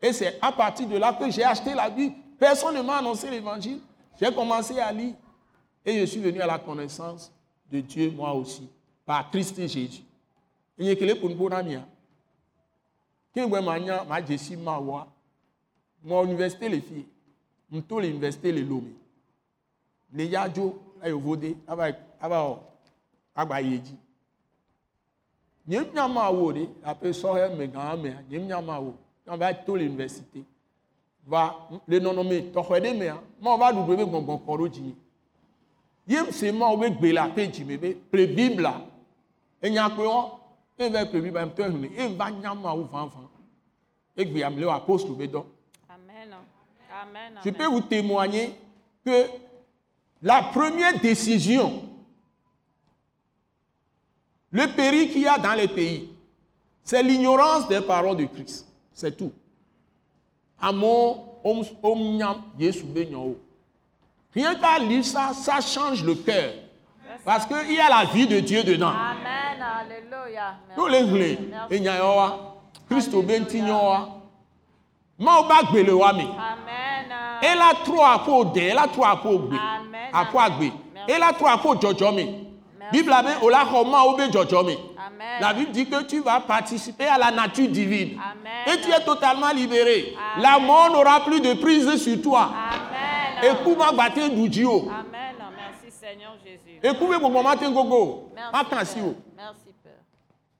[0.00, 2.14] Et c'est à partir de là que j'ai acheté la Bible.
[2.38, 3.80] Personne ne m'a annoncé l'évangile.
[4.20, 5.14] J'ai commencé à lire.
[5.84, 7.32] Et je suis venu à la connaissance
[7.70, 8.68] de Dieu, moi aussi,
[9.06, 10.02] par Christ Jésus.
[10.78, 11.86] Il y a que les Punpunamia.
[13.34, 15.06] kemgbe manya ma dzesi ma wa?
[16.02, 17.06] Mo université le fi
[17.70, 18.90] m to le université le lome
[20.12, 22.58] le ya dzo ayovo de ava ava wɔ
[23.34, 23.94] agba yi dzi
[25.66, 27.66] nye nya ma wo de aƒe sɔhɛ me
[28.62, 30.44] ma wo kàn va to le université
[31.26, 34.68] va le nɔnɔme tɔxɔ ɖe mea ma va ɖuɖu be gbɔngbɔn kɔ ɖo
[36.10, 38.72] dzi ye se ma wo be gbe la pe dzi me be ple bibla
[39.62, 40.30] enya kpe wɔ
[40.78, 43.28] e va ple bibla m tɔ ehune e va nya ma wo vãvã
[44.16, 45.44] egbe am le wo apostole be dɔ.
[47.44, 48.54] Je peux vous témoigner
[49.04, 49.26] que
[50.22, 51.82] la première décision,
[54.50, 56.10] le péril qu'il y a dans les pays,
[56.82, 58.66] c'est l'ignorance des paroles de Christ.
[58.92, 59.32] C'est tout.
[60.60, 63.06] Amour, om- om nyam, Yesu be.
[64.34, 66.52] Rien qu'à lire ça, ça change le cœur.
[67.24, 68.88] Parce qu'il y a la vie de Dieu dedans.
[68.88, 69.60] Amen.
[69.60, 70.54] Alléluia.
[70.76, 71.38] Nous les hlé,
[71.70, 72.56] et nya yo wa,
[72.88, 74.08] Christo be nti nyo wa.
[75.18, 77.12] maaw b'a gbele wa mi Amen.
[77.42, 80.10] ela trɔ afɔ dɛ ela trɔ afɔ gbe Amen.
[80.14, 81.12] afɔ agbe Merci.
[81.12, 82.90] ela trɔ afɔ dzɔdzɔ mi Merci.
[82.92, 84.72] bibla be o la xɔ maaw be dzɔdzɔ mi
[85.06, 85.40] Amen.
[85.42, 88.74] la bible dit que tu vas participer à la nature divine Amen.
[88.74, 90.42] et tu es totalement libéré Amen.
[90.42, 92.50] la mort n'aura plus de prise sur toi
[93.40, 95.36] Gba te du Amen.
[95.56, 96.78] Merci Seigneur Jésus.
[96.82, 98.52] eku be gbɔgbɔ ma te gogo o Merci.
[98.52, 99.14] ma kan si o Père.
[99.36, 99.92] Merci Père.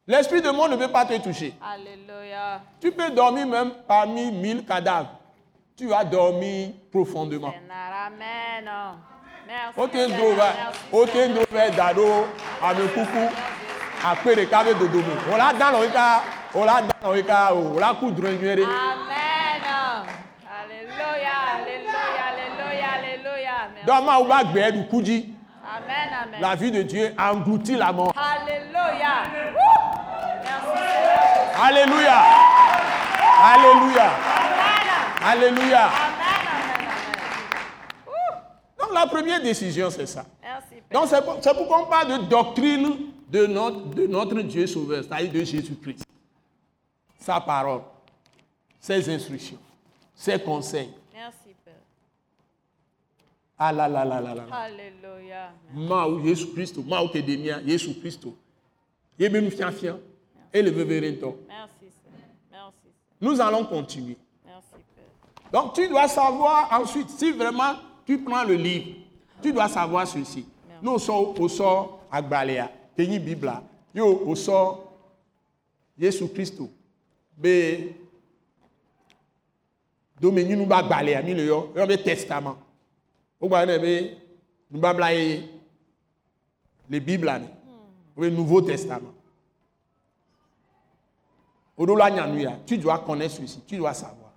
[0.06, 2.60] l'esprit de mort ne peut pas te toucher Alléluia.
[2.80, 5.10] tu peux dormir même parmi mille cadavres
[5.76, 8.70] tu vas dormir profondément Amen.
[9.46, 9.80] Merci.
[9.80, 10.18] o te Seigneur.
[10.18, 11.44] do va Merci, o te Seigneur.
[11.50, 12.24] do vɛ da ɖo
[12.62, 13.34] ame kuku
[14.04, 16.22] akpe ɖeka be dodo me o la dan yi ka
[16.54, 18.64] o la dan yi ka o o la ku ɖe.
[18.64, 19.20] Amen.
[20.60, 21.36] Alléluia.
[21.56, 22.24] Alléluia.
[22.28, 22.88] Alléluia.
[22.96, 23.56] Alléluia.
[23.74, 23.79] Merci.
[23.79, 23.79] Donc, ma va gbɛ du ku dzi.
[25.62, 26.08] Amen.
[26.22, 26.40] Amen.
[26.40, 28.12] La vie de Dieu engloutit la mort.
[28.16, 29.12] Alléluia.
[31.62, 32.22] Alléluia.
[33.42, 34.10] Alléluia.
[35.24, 35.90] Alléluia.
[38.78, 40.24] Donc la première décision, c'est ça.
[40.42, 40.82] Merci.
[40.90, 42.96] Donc c'est pour- on parle de doctrine
[43.28, 46.04] de notre, de notre Dieu sauveur, c'est-à-dire de Jésus-Christ.
[47.20, 47.82] Sa parole,
[48.80, 49.58] ses instructions,
[50.14, 50.90] ses conseils.
[53.60, 53.66] Merci Père.
[53.66, 54.44] Ah là là là là là.
[54.50, 55.52] Alléluia.
[55.74, 58.26] Maou Jésus-Christ, Maou Kedemia, Jésus-Christ.
[59.18, 59.98] Yebe nous fian fian.
[60.52, 61.38] Et le veverento.
[61.46, 62.28] Merci Seigneur.
[62.50, 62.88] Merci.
[63.20, 64.16] Nous allons continuer.
[64.44, 65.52] Merci Père.
[65.52, 67.74] Donc tu dois savoir ensuite, si vraiment
[68.06, 68.96] tu prends le livre,
[69.42, 70.46] tu dois savoir ceci.
[70.82, 73.62] Nous sommes au sort Agbalea, Kenyi Bibla,
[73.94, 74.92] yo au sort
[75.98, 76.62] Jésus Christ.
[77.36, 77.92] Be
[80.18, 82.56] domenu nous ba Agbalea, mi le yo, testament.
[83.40, 84.16] Au ba ne be
[84.70, 85.48] nous ba bla ye
[86.90, 87.40] les Bibles là,
[88.16, 89.14] le Nouveau Testament.
[92.66, 94.32] Tu dois connaître ceci, tu dois savoir.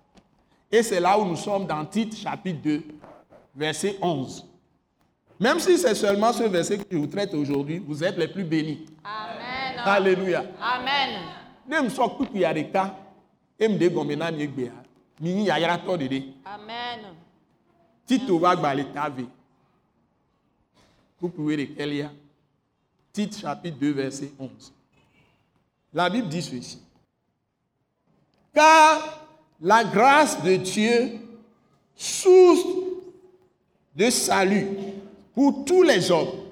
[0.70, 2.82] Et c'est là où nous sommes dans Tite chapitre 2,
[3.54, 4.46] verset 11.
[5.40, 8.44] Même si c'est seulement ce verset que je vous traite aujourd'hui, vous êtes les plus
[8.44, 8.86] bénis.
[9.04, 9.82] Amen.
[9.84, 10.44] Alléluia.
[10.60, 11.20] Amen.
[11.68, 12.96] Ne me sors plus ya ɖeka,
[13.58, 14.72] et me de gɔme na mi gbea,
[15.20, 16.22] mi nyi yayratɔ ɖeɖe.
[16.44, 17.14] Amen.
[18.06, 19.26] Tito va ta ve.
[21.18, 22.10] Kukuwe ɖekelia.
[23.12, 24.72] Tite chapitre 2, verset 11.
[25.92, 26.78] La Bible dit ceci.
[28.52, 29.24] Car
[29.60, 31.20] la grâce de Dieu,
[31.94, 32.64] source
[33.94, 34.66] de salut
[35.34, 36.44] pour tous les hommes,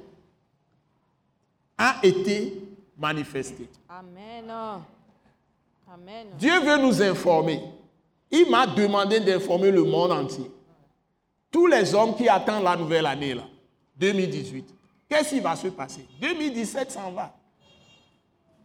[1.77, 2.63] a été
[2.97, 3.69] manifestée.
[3.89, 4.51] Amen.
[5.93, 6.29] Amen.
[6.39, 7.61] Dieu veut nous informer.
[8.31, 10.51] Il m'a demandé d'informer le monde entier.
[11.53, 13.45] Tous les hommes qui attendent la nouvelle année, là,
[13.97, 14.75] 2018.
[15.09, 16.07] Qu'est-ce qui va se passer?
[16.21, 17.33] 2017 s'en va.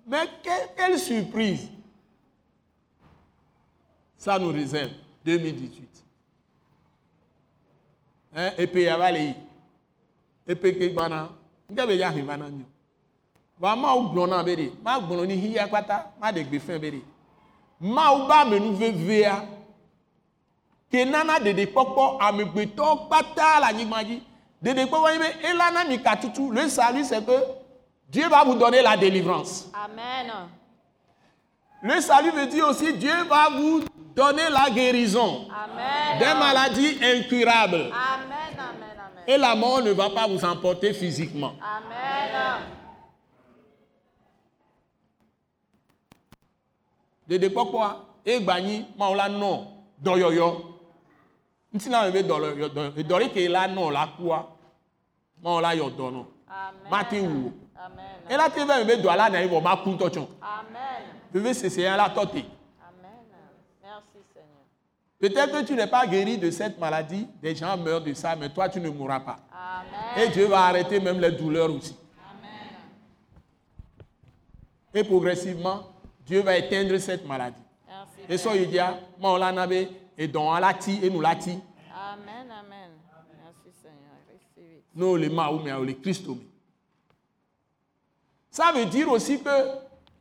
[0.08, 1.70] Mais quelle, quelle surprise
[4.18, 4.92] Ça nous réserve
[5.24, 6.04] 2018.
[8.36, 8.52] Hein?
[8.58, 9.36] Et puis, il y a les
[10.48, 12.24] Et puis, il y a les
[13.60, 16.80] Vama wo gblɔ na be de, ma gblɔ ni hiya kpata, ma de gbe fɛn
[16.80, 17.02] be de.
[17.82, 19.46] Mawu ba ame nu vevea,
[20.92, 24.22] ke nana ɖeɖekpɔkpɔ amegbetɔwo kpata le anyigba dzi.
[24.64, 26.52] Ɖeɖekpɔkpɔ yi be elana mi katutu.
[26.54, 27.38] Le salut c'est que
[28.10, 29.70] Dieu va vous donner la délivrance.
[29.74, 30.32] Amen.
[31.84, 33.84] Le salut veut dire aussi Dieu va vous
[34.16, 36.20] donner la guérison Amen.
[36.20, 37.92] des maladies incurables.
[37.92, 38.58] Amen.
[38.58, 38.98] Amen.
[38.98, 39.24] Amen.
[39.28, 41.54] Et la mort ne va pas vous emporter physiquement.
[41.62, 42.64] Amen.
[47.30, 47.88] ɖeɖekpɔkpɔa
[48.26, 49.52] egba nyi mawo la nɔ
[50.04, 50.77] dɔyɔyɔ
[51.78, 54.46] ŋuti na me be dɔyɔyɔ dɔyɔ ke la nɔ la kua
[55.44, 56.90] mawo la yɔ dɔ nɔ Amen.
[56.92, 57.54] mate wu o
[58.30, 61.04] ela te be me be dɔa la na yi vɔ ma ku ŋutɔ tsɔ Amen.
[61.32, 63.14] veve sese ya la tɔ te Amen.
[63.84, 64.66] Merci Seigneur.
[65.20, 68.50] peut-être que tu n'es pas guéri de cette maladie des gens meurent de ça mais
[68.50, 70.26] toi tu ne mourras pas Amen.
[70.26, 71.96] et Dieu va arrêter même les douleurs aussi
[74.94, 75.84] et progressivement
[76.26, 78.22] Dieu va éteindre cette maladie Merci.
[78.34, 79.88] et so yi dia mawo la na be
[80.18, 80.74] edɔn la
[82.18, 82.52] Amen.
[82.52, 82.92] Amen.
[83.44, 84.18] Merci Seigneur.
[84.32, 84.84] Receive it.
[84.96, 86.28] Nous, les Mahoumé, les Christ.
[88.50, 89.50] Ça veut dire aussi que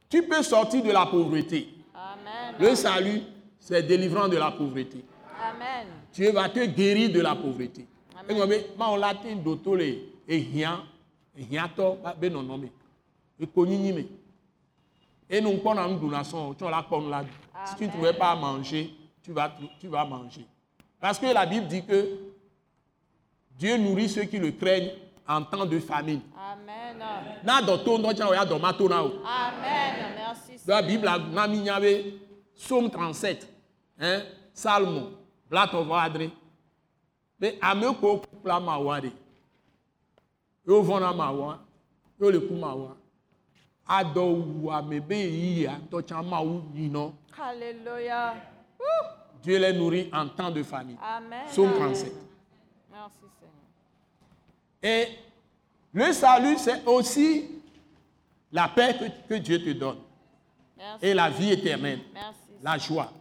[0.09, 1.69] tu peux sortir de la pauvreté.
[1.95, 2.57] Amen.
[2.61, 3.23] Le salut,
[3.59, 5.05] c'est délivrant de la pauvreté.
[5.43, 5.89] Amen.
[6.13, 7.87] Dieu va te guérir de la pauvreté.
[8.15, 8.31] Amen.
[8.31, 9.85] Et moi, mais, ma on l'a tin doto le
[10.29, 10.85] et rien,
[11.35, 12.69] rien to ba be non non me.
[13.39, 14.05] Et me.
[15.29, 17.25] Et nous prenons un donation, tu la prends là.
[17.65, 20.47] Si tu ne trouvais pas à manger, tu vas tu vas manger.
[21.01, 22.19] Parce que la Bible dit que
[23.59, 24.93] Dieu nourrit ceux qui le craignent
[25.29, 26.21] en temps de famine.
[26.37, 27.67] Amen.
[27.67, 27.95] To to.
[27.97, 28.15] Amen.
[30.17, 30.83] Merci La.
[30.83, 31.19] Bible a
[32.57, 33.47] Psaume 37,
[34.01, 34.23] hein,
[34.55, 35.11] salmo
[35.51, 36.27] blatɔvɔ adre
[37.39, 39.11] be ame kewo ku kple amawɔa ɖe
[40.67, 41.53] yewo vɔna mawɔa
[42.19, 42.93] yewo le ku mawɔa
[43.97, 44.23] adɔ
[44.63, 47.05] wu ame be yiyia ŋutɔ tsã mawu yinɔ
[47.47, 48.35] Alléluia.
[49.47, 50.97] Dieu les nourrit en temps de famille.
[51.01, 51.47] Amen.
[51.47, 52.13] Psaume 37.
[52.91, 53.53] Merci Seigneur.
[54.83, 55.09] Et
[55.93, 57.49] le salut, c'est aussi
[58.51, 59.99] la paix que, que Dieu te donne
[60.77, 61.07] Merci.
[61.07, 62.39] et la vie éternelle, Merci.
[62.61, 63.13] la joie.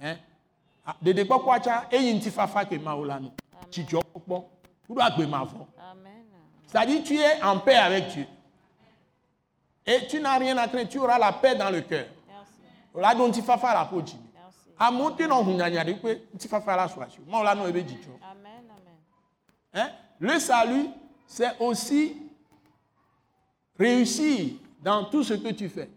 [0.00, 0.16] Hein?
[0.86, 3.32] Ah, Dede kpɔkpɔ tsa eyi ŋuti fafa ke ma wo la no.
[3.70, 4.42] Dzidzɔ kpɔkpɔ.
[4.88, 5.40] Kuɖo agbe ma.
[5.90, 6.24] Amen.
[6.66, 8.26] C'est-à-dire tu es en paix avec Dieu.
[9.84, 12.06] Et tu n'as rien à craindre, tu auras la paix dans le cœur.
[12.26, 12.52] Merci.
[12.94, 14.02] O la fafa ƒo
[17.42, 17.84] la ebe.
[18.22, 18.64] Amen.
[18.70, 18.96] Amen.
[19.74, 19.88] Hein?
[20.18, 20.88] Le salut,
[21.26, 22.16] c'est aussi
[23.78, 24.50] réussir
[24.82, 25.88] dans tout ce que tu fais.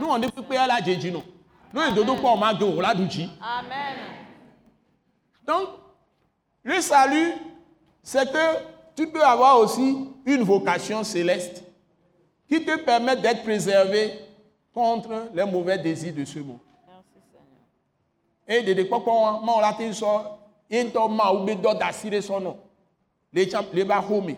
[0.00, 1.24] Nous, on dit que la djedji, non?
[1.72, 3.30] Nous, on que on m'a on l'a dit.
[3.40, 3.96] Amen.
[5.46, 5.68] Donc,
[6.62, 7.32] le salut,
[8.02, 8.58] c'est que
[8.96, 11.62] tu peux avoir aussi une vocation céleste
[12.48, 14.18] qui te permet d'être préservé
[14.72, 16.58] contre les mauvais désirs de ce monde.
[18.48, 18.68] Merci Seigneur.
[18.68, 20.24] Et de kpɔkpɔ ma la te sɔ
[20.70, 22.54] ye ŋutɔ ma wo be dɔ da si ɖe sɔnɔ
[23.32, 24.36] le tsa le ba xome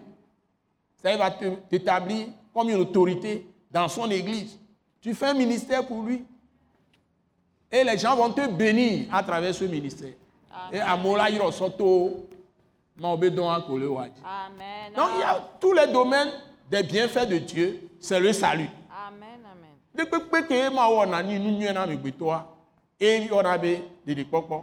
[1.02, 4.58] ça il va te t'établir comme une autorité dans son église
[5.00, 6.24] tu fais un ministère pour lui
[7.70, 10.12] et les gens vont te bénir à travers ce ministère
[10.72, 12.26] et amewo la yɔrɔ sɔ to
[12.96, 14.92] ma wo be le wa dzi Amen.
[14.96, 16.32] donc il y a tous les domaines
[16.70, 19.40] des bienfaits de Dieu c'est le salut Amen.
[19.44, 19.76] Amen.
[19.94, 22.57] ne kpekpe ke ma wɔna ni nu nyuie na amegbetɔa
[23.00, 24.62] eye yɔna be ɖeɖikpɔkpɔ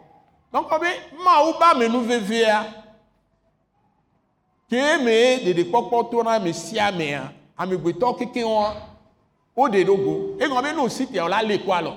[0.52, 0.88] donc be
[1.24, 2.66] mawu ba ame nu vevia
[4.70, 8.76] ke me ɖeɖikpɔkpɔ to na ame sia amea amegbetɔ kekeŋua
[9.56, 10.38] wo ɖe ɖo go.
[10.44, 11.96] Egɔme be ne o si tia o la lé ko alɔ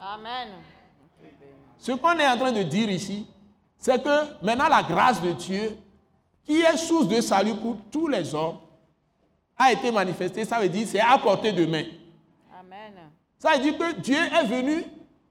[0.00, 0.48] Amen.
[1.78, 3.26] ce qu'on est en train de dire ici
[3.76, 5.76] c'est que maintenant la grâce de Dieu
[6.44, 8.56] qui est source de salut pour tous les hommes
[9.56, 10.44] a été manifestée.
[10.44, 11.84] Ça veut dire c'est à portée de main.
[12.58, 12.94] Amen.
[13.38, 14.84] Ça veut dire que Dieu est venu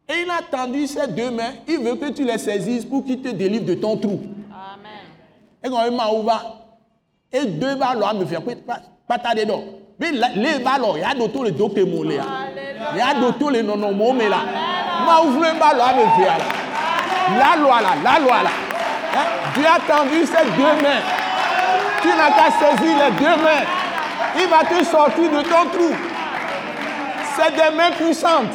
[0.09, 1.53] et il a tendu ses deux mains.
[1.67, 4.21] Il veut que tu les saisisses pour qu'il te délivre de ton trou.
[4.51, 5.03] Amen.
[5.63, 6.45] Et quand il m'a ouvert,
[7.31, 8.41] et deux balles me faire
[9.07, 9.63] pas tarder donc.
[9.99, 12.23] Mais les balles, il y a d'autres que mon là.
[12.93, 14.37] Il y a d'autres les non non mais là.
[15.05, 16.45] M'a ouvert un ballon à me faire là.
[17.37, 18.49] La loi là, la loi là.
[19.13, 19.25] Hein?
[19.55, 21.01] Dieu a tendu ses deux mains.
[22.01, 23.65] Tu n'as qu'à saisir les deux mains.
[24.39, 25.95] Il va te sortir de ton trou.
[27.35, 28.53] C'est des mains puissantes.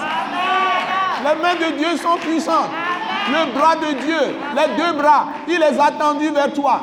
[1.24, 2.70] Les mains de Dieu sont puissantes.
[3.30, 6.82] Le bras de Dieu, les deux bras, il les a tendus vers toi.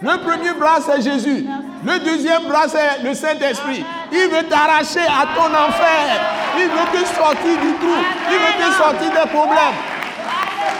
[0.00, 1.46] Le premier bras, c'est Jésus.
[1.84, 3.84] Le deuxième bras, c'est le Saint-Esprit.
[4.12, 6.20] Il veut t'arracher à ton enfer.
[6.56, 7.96] Il veut te sortir du trou.
[8.30, 9.78] Il veut te sortir des problèmes.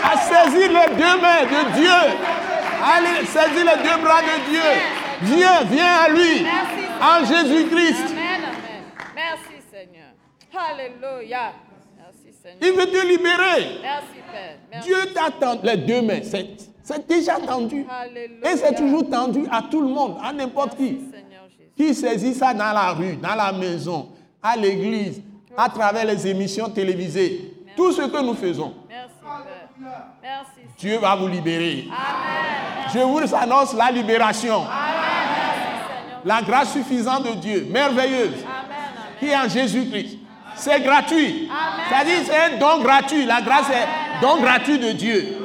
[0.03, 2.17] À saisir les deux mains de Dieu.
[2.95, 4.61] Allez, saisis les deux bras de Dieu.
[5.21, 6.45] Viens, viens à lui.
[7.01, 8.05] En Jésus-Christ.
[8.11, 8.41] Amen.
[8.45, 8.83] Amen.
[9.15, 10.13] Merci Seigneur.
[10.53, 11.51] Alléluia.
[12.61, 13.79] Il veut te libérer.
[13.81, 14.57] Merci Père.
[14.71, 14.87] Merci.
[14.87, 16.21] Dieu t'attend les deux mains.
[16.23, 17.85] C'est déjà tendu.
[17.89, 18.51] Alléluia.
[18.51, 20.99] Et c'est toujours tendu à tout le monde, à n'importe qui.
[21.11, 21.71] Seigneur Jésus.
[21.77, 24.09] Qui saisit ça dans la rue, dans la maison,
[24.41, 25.21] à l'église,
[25.55, 27.53] à travers les émissions télévisées.
[27.75, 30.05] Tout ce que nous faisons, Merci Père.
[30.21, 30.49] Merci.
[30.55, 30.73] Seigneur.
[30.77, 31.85] Dieu va vous libérer.
[31.87, 32.89] Amen.
[32.93, 34.61] Je vous annonce la libération.
[34.61, 36.21] Seigneur.
[36.25, 38.45] La grâce suffisante de Dieu, merveilleuse, Amen.
[38.45, 39.17] Amen.
[39.19, 40.18] qui est en Jésus-Christ.
[40.59, 41.49] C'est gratuit.
[41.87, 43.25] C'est-à-dire c'est un don gratuit.
[43.25, 45.37] La grâce est don gratuit de Dieu.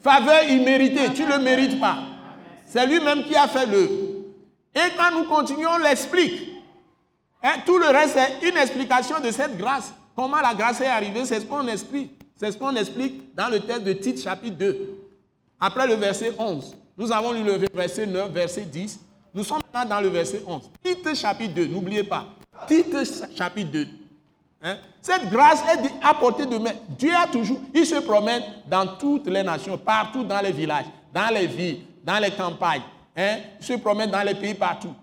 [0.00, 1.12] Faveur imméritée.
[1.14, 1.98] Tu ne le mérites pas.
[2.66, 3.92] C'est lui-même qui a fait l'œuvre.
[4.74, 6.48] Et quand nous continuons, on l'explique.
[7.42, 9.92] Hein, tout le reste, c'est une explication de cette grâce.
[10.14, 12.12] Comment la grâce est arrivée, c'est ce qu'on explique.
[12.36, 14.98] C'est ce qu'on explique dans le texte de Tite chapitre 2.
[15.60, 16.76] Après le verset 11.
[16.96, 19.00] Nous avons lu le verset 9, verset 10.
[19.34, 20.70] Nous sommes maintenant dans le verset 11.
[20.82, 22.26] Tite chapitre 2, n'oubliez pas.
[22.66, 22.96] Tite
[23.36, 23.86] chapitre 2.
[24.62, 24.76] Hein?
[25.00, 26.72] Cette grâce est apportée de main.
[26.98, 31.34] Dieu a toujours, il se promène dans toutes les nations, partout dans les villages, dans
[31.34, 32.82] les villes, dans les campagnes.
[33.16, 33.38] Hein?
[33.60, 34.94] Il se promène dans les pays partout.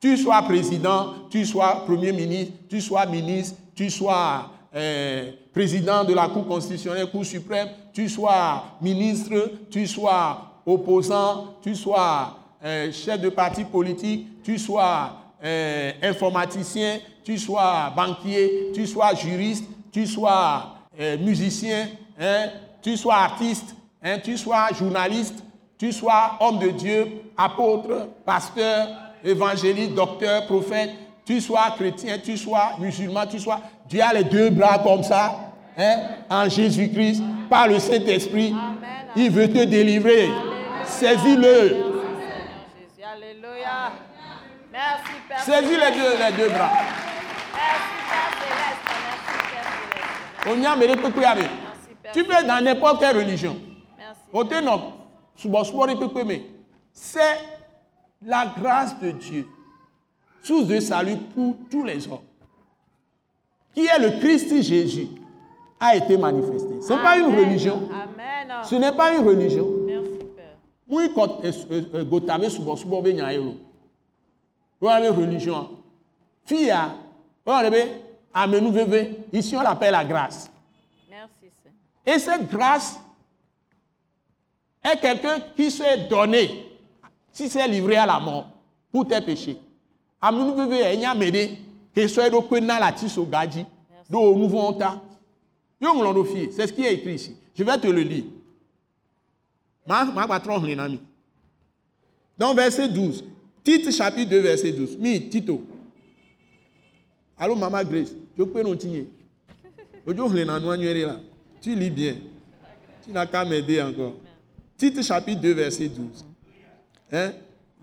[0.00, 6.14] Tu sois président, tu sois premier ministre, tu sois ministre, tu sois euh, président de
[6.14, 13.20] la Cour constitutionnelle, Cour suprême, tu sois ministre, tu sois opposant, tu sois euh, chef
[13.20, 15.12] de parti politique, tu sois
[15.42, 16.98] euh, informaticien,
[17.28, 22.46] tu sois banquier, tu sois juriste, tu sois euh, musicien, hein,
[22.80, 25.44] tu sois artiste, hein, tu sois journaliste,
[25.78, 27.06] tu sois homme de Dieu,
[27.36, 28.88] apôtre, pasteur,
[29.22, 30.88] évangéliste, docteur, prophète,
[31.26, 33.60] tu sois chrétien, tu sois musulman, tu sois...
[33.86, 35.38] Dieu a les deux bras comme ça.
[35.76, 35.96] hein,
[36.30, 38.54] en Jésus-Christ, par le Saint-Esprit.
[39.16, 40.30] Il veut te délivrer.
[40.86, 41.76] Saisis-le.
[45.44, 46.72] Saisis les deux, les deux bras.
[52.12, 53.56] Tu peux dans n'importe quelle religion.
[56.92, 57.38] C'est
[58.24, 59.46] la grâce de Dieu,
[60.42, 62.18] source de salut pour tous les hommes,
[63.74, 65.08] qui est le Christ Jésus,
[65.80, 66.82] a été manifesté.
[66.82, 67.88] Ce n'est pas une religion.
[67.92, 68.56] Amen.
[68.64, 69.68] Ce n'est pas une religion.
[69.86, 70.56] Merci, Père.
[70.88, 72.04] Oui, quand euh,
[75.10, 75.70] religion.
[76.44, 76.94] Fia,
[78.46, 79.14] veve.
[79.32, 80.50] Ici on l'appelle la grâce.
[81.10, 81.76] Merci, Seigneur.
[82.06, 82.98] Et cette grâce
[84.82, 86.66] est quelqu'un qui s'est donné,
[87.32, 88.48] qui s'est livré à la mort
[88.92, 89.58] pour tes péchés.
[96.24, 97.36] Fie, c'est ce qui est écrit ici.
[97.54, 98.24] Je vais te le lire.
[102.36, 103.24] Dans verset 12.
[103.64, 104.96] Tite chapitre 2 verset 12.
[104.98, 105.62] Mi Tito.
[107.38, 108.62] Allô maman Grace, je peux
[111.06, 111.20] là.
[111.60, 112.16] Tu lis bien.
[113.04, 114.14] Tu n'as qu'à m'aider encore.
[114.76, 116.24] Tite chapitre 2 verset 12.
[117.12, 117.32] Hein?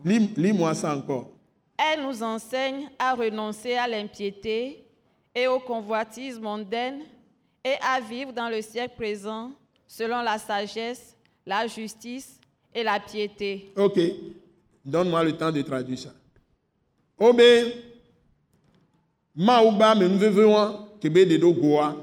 [0.03, 1.29] Lis- Lis-moi ça encore.
[1.77, 4.83] Elle nous enseigne à renoncer à l'impiété
[5.33, 7.01] et aux convoitises mondaines
[7.63, 9.51] et à vivre dans le siècle présent
[9.87, 12.39] selon la sagesse, la justice
[12.73, 13.71] et la piété.
[13.75, 13.99] Ok.
[14.85, 16.13] Donne-moi le temps de traduire ça.
[19.35, 21.95] Obe, maouba me nveve wan kebe de do goa.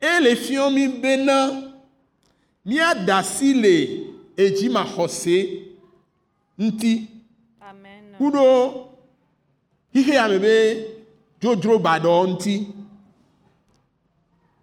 [0.00, 1.72] E le fion mi bena,
[2.64, 3.74] mi adasi le
[4.36, 5.62] eji ma xɔse
[6.58, 7.08] nti.
[7.60, 8.14] Amen.
[8.18, 8.88] kuɖo
[9.92, 10.54] xixe ame be
[11.40, 12.54] dzodzro baɖɔ ŋuti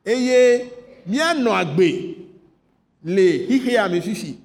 [0.05, 0.69] eye
[1.07, 1.87] míanɔ agbe
[3.03, 4.37] le xixe ame fifi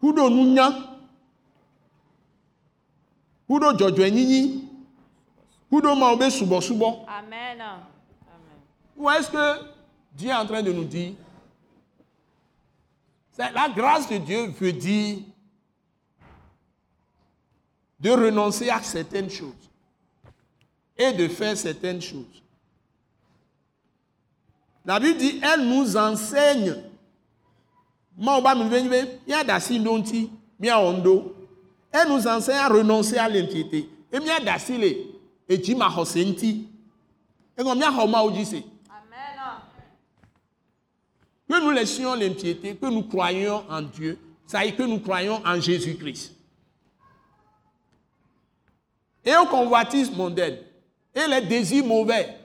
[0.00, 0.91] kuɖo nunya
[6.18, 7.62] be subɔsubɔ Amen.
[8.96, 9.64] Ou est-ce que
[10.14, 11.14] Dieu est en train de nous dire?
[13.38, 15.18] La grâce de Dieu veut dire
[17.98, 19.70] de renoncer à certaines choses
[20.98, 22.42] et de faire certaines choses.
[24.84, 26.74] La Bible dit, elle nous enseigne.
[28.18, 30.28] Maoba mi veni be, mia dasi ndo ŋuti,
[30.60, 31.14] mia wɔ ŋdo.
[31.92, 33.88] Elle nous enseigne à renoncer à l'impiété.
[34.10, 34.96] Et mia dasi le
[35.48, 36.66] edzi ma xɔse ŋuti.
[37.56, 38.56] Egɔn mia xɔ Mawu dzi se.
[38.88, 39.60] Amen.
[41.48, 45.60] Que nous laissions l'impiété, que nous croyions en Dieu, ça dire que nous croyons en
[45.60, 46.34] Jésus-Christ.
[49.24, 50.58] Et aux convoitises mondaines,
[51.14, 52.36] et les désirs mauvais,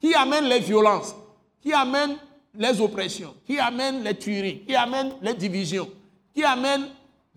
[0.00, 1.14] qui amènent les violences,
[1.60, 2.16] qui amènent
[2.54, 5.88] les oppressions, qui amènent les tueries, qui amènent les divisions,
[6.34, 6.88] qui amènent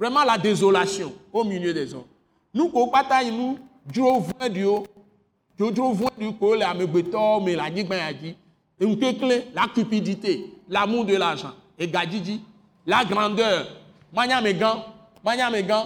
[0.01, 2.07] vraiment la désolation au milieu des hommes.
[2.55, 8.35] Nous, bataille, nous, drovons Dieu, drovons du coup, les amegbetors, mais la nigba ya dit,
[8.81, 12.41] nkekle, la cupidité, l'amour de l'argent, et gadidi,
[12.87, 13.67] la grandeur,
[14.11, 14.79] manya megan,
[15.23, 15.83] manya megan,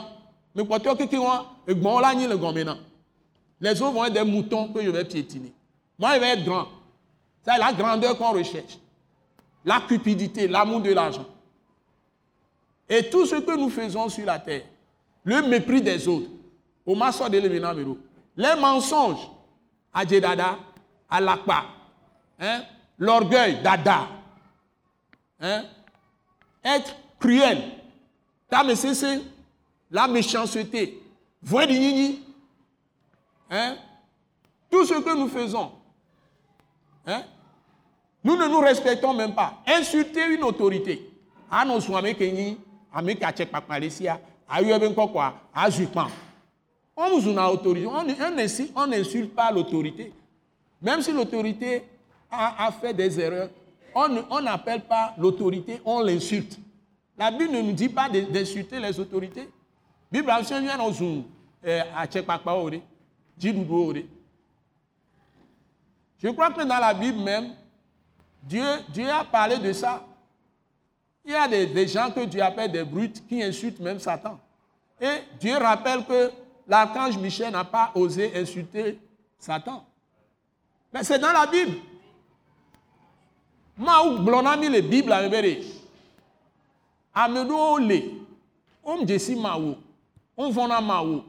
[0.56, 1.04] mais pour toi, qui
[1.68, 2.78] et bon, là, le grand maintenant.
[3.60, 5.52] Les autres vont être moutons que je vais piétiner.
[6.00, 6.68] Moi, je vais être grand.
[7.44, 8.78] C'est la grandeur qu'on recherche.
[9.66, 11.26] La cupidité, l'amour de l'argent.
[12.88, 14.64] Et tout ce que nous faisons sur la terre,
[15.24, 16.30] le mépris des autres,
[16.86, 17.38] au de
[18.38, 19.32] les mensonges,
[19.94, 20.60] à Djedada,
[21.10, 21.66] à Lakpa,
[22.40, 22.64] hein,
[23.00, 24.08] l'orgueil, Dada,
[25.40, 25.64] hein,
[26.64, 27.64] être cruel,
[28.52, 31.02] la méchanceté,
[33.50, 33.76] hein,
[34.70, 35.72] tout ce que nous faisons,
[37.08, 37.24] hein,
[38.24, 39.62] nous ne nous respectons même pas.
[39.68, 41.10] Insulter une autorité.
[41.50, 42.02] Ah non, soit
[42.96, 46.08] avec une, avec un check papalesia, a eu un quoi, a jupan.
[46.96, 47.88] On vous a autorité.
[48.76, 50.14] On n'insulte pas l'autorité.
[50.82, 51.84] Même si l'autorité
[52.32, 53.50] a, fait des erreurs,
[53.94, 56.58] on n'appelle pas l'autorité, on l'insulte.
[57.18, 59.50] La Bible ne nous dit pas de- d'insulter les autorités.
[60.12, 61.26] Bible dit à nous
[61.96, 62.82] à check papalesia,
[66.22, 67.52] Je crois que dans la Bible même,
[68.90, 70.06] Dieu a parlé de ça.
[71.26, 74.40] Il y a des, des gens que Dieu appelle des brutes qui insultent même Satan.
[75.02, 76.32] Et Dieu rappelle que
[76.68, 79.00] l'archange Michel n'a pas osé insulter
[79.40, 79.86] Satan.
[80.94, 81.78] Mais c'est dans la Bible.
[83.78, 85.66] Maou blonami le Bible a révélé.
[87.14, 88.02] Amedo le.
[88.84, 89.76] On jesi maou.
[90.38, 91.24] On vona maou.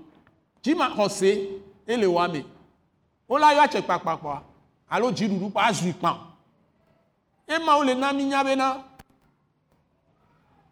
[0.63, 2.43] Jima hose et le wame.
[3.29, 4.43] wola yɔ atse kpakpakpa
[4.91, 6.19] alo dziɖuɖu kpa azui kpam
[7.47, 8.85] emawo le na minya bena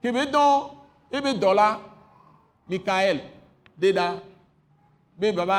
[0.05, 0.69] kebe dɔn
[1.11, 1.81] ebe dɔ la
[2.69, 3.21] mikael
[3.79, 5.59] de baba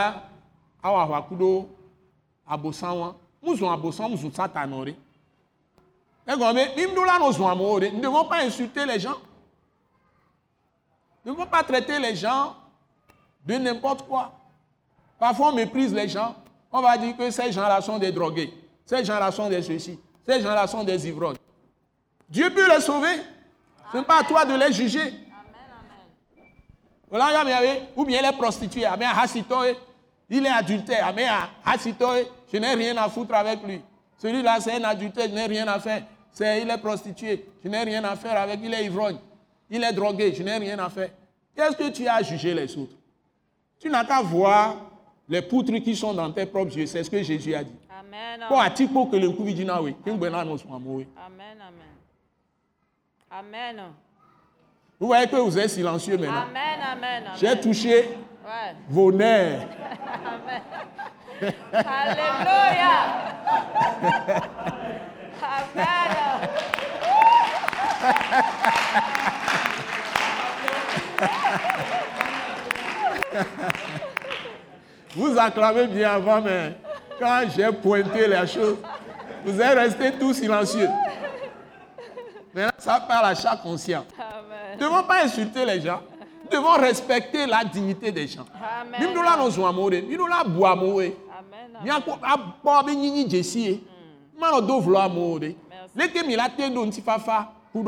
[0.83, 1.67] awɔ aʋaku ɖo
[2.47, 4.09] abosan wa muzɔn abosan
[6.53, 9.17] be mimɖola nɔ zɔn amewo ɖe ne devons pas insulter les gens.
[11.25, 12.55] Ne devons pas traiter les gens
[13.47, 14.31] de n'importe quoi.
[15.17, 16.35] Parfois on méprise les gens.
[16.71, 18.53] On va dire que ces gens-là sont des drogués.
[18.85, 19.99] Ces gens-là sont des ceci.
[20.23, 21.37] Ces gens-là sont des ivrognes.
[22.29, 23.21] Dieu peut les sauver
[23.91, 25.25] ce n'est pas à toi de les juger
[27.19, 29.77] ya miawe, ou bien il est prostitué, ah, mais hasitoé,
[30.29, 31.13] il est adultère,
[31.65, 33.81] hasitoé, je n'ai rien à foutre avec lui.
[34.17, 36.03] Celui-là, c'est un adultère, je n'ai rien à faire.
[36.31, 39.17] C'est, il est prostitué, je n'ai rien à faire avec, il est ivrogne,
[39.69, 41.09] il est drogué, je n'ai rien à faire.
[41.55, 42.95] Qu'est-ce que tu as à juger les autres?
[43.79, 44.75] Tu n'as qu'à voir
[45.29, 47.71] les poutres qui sont dans tes propres yeux, c'est ce que Jésus a dit.
[47.89, 48.41] Amen.
[49.81, 49.95] Oui.
[51.17, 51.57] Amen.
[51.61, 51.95] Amen.
[53.31, 53.81] Amen.
[54.99, 56.43] Vous voyez que vous êtes silencieux maintenant.
[56.49, 56.79] Amen.
[56.91, 57.23] Amen.
[57.39, 58.09] J'ai touché
[58.45, 58.75] Ouais.
[58.87, 59.67] vos nerfs.
[61.73, 62.95] Alléluia.
[65.41, 66.49] Amen.
[75.15, 76.73] Vous acclamez bien avant, mais
[77.19, 78.77] quand j'ai pointé les choses,
[79.45, 80.89] vous êtes restés tout silencieux.
[82.55, 84.05] Maintenant, ça parle à chaque conscient.
[84.17, 84.77] Amen.
[84.79, 86.01] Nous ne devons pas insulter les gens.
[86.45, 88.45] Nous devons respecter la dignité des gens.
[88.55, 89.13] Amen.
[89.13, 90.17] Nous là nous.
[90.17, 91.11] Nous là bois amoureux.
[91.37, 91.77] Amen.
[91.83, 91.91] Nous
[92.83, 93.83] be nyinyi jessie.
[94.39, 94.79] La do
[96.85, 97.83] nti fafa pour.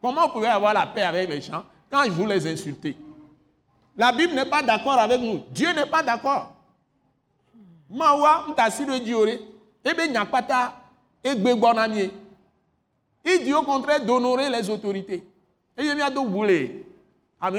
[0.00, 2.96] Comment vous pouvez avoir la paix avec les gens quand vous les insultez
[3.96, 5.42] La Bible n'est pas d'accord avec nous.
[5.50, 6.54] Dieu n'est pas d'accord.
[7.90, 9.40] Mawa ntasi do diore.
[9.84, 10.72] Ebe nyakpata
[11.22, 12.10] egbe gbona mi.
[13.30, 15.22] Il dit au contraire d'honorer les autorités.
[15.76, 16.84] Et il y a boulets.
[17.40, 17.50] La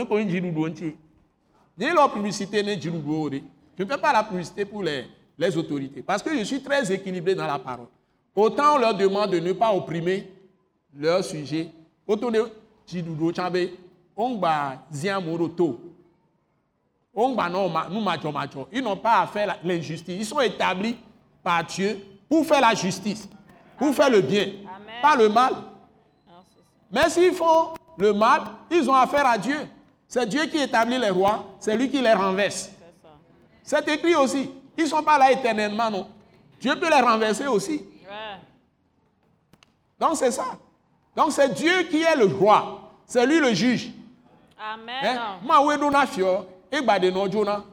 [2.10, 2.64] publicité.
[2.64, 5.06] Je ne fais pas la publicité pour les,
[5.58, 6.02] autorités.
[6.02, 7.88] Parce que je suis très équilibré dans la parole.
[8.36, 10.28] Autant on leur demande de ne pas opprimer
[10.98, 11.70] leur sujet.
[12.08, 12.50] Autant de
[12.88, 13.58] jirudo chambe.
[14.16, 15.80] On va zia moroto.
[17.14, 18.68] On va non, ma- nous macho macho.
[18.72, 20.16] Ils n'ont pas à faire l'injustice.
[20.20, 20.98] Ils sont établis
[21.44, 23.28] par Dieu pour faire la justice,
[23.78, 24.69] pour faire le bien, Amen.
[25.02, 25.54] Pas le mal.
[25.54, 26.34] Ça.
[26.92, 29.58] Mais s'ils font le mal, ils ont affaire à Dieu.
[30.08, 32.70] C'est Dieu qui établit les rois, c'est lui qui les renverse.
[33.64, 34.50] C'est écrit aussi.
[34.78, 36.08] Ils ne sont pas là éternellement, non.
[36.60, 37.86] Dieu peut les renverser aussi.
[40.00, 40.46] Donc c'est ça.
[41.16, 42.92] Donc c'est Dieu qui est le roi.
[43.06, 43.92] C'est lui le juge.
[44.58, 45.18] Amen.
[45.18, 45.92] Hein?
[45.92, 47.64] Ma fio, de no jona.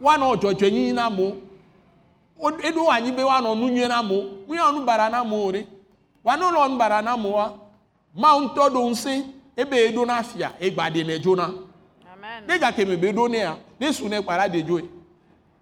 [0.00, 1.36] Ojojo mo.
[2.38, 7.02] O e do anyi be wa na nu nwe na nu bara na nu bara
[7.02, 7.54] na mo wa.
[8.14, 9.24] Ma un to do nse
[9.56, 10.70] e be e do na fia, e
[11.06, 11.18] ne
[12.84, 14.88] me be do ne a, ne sou ne para de Dieu.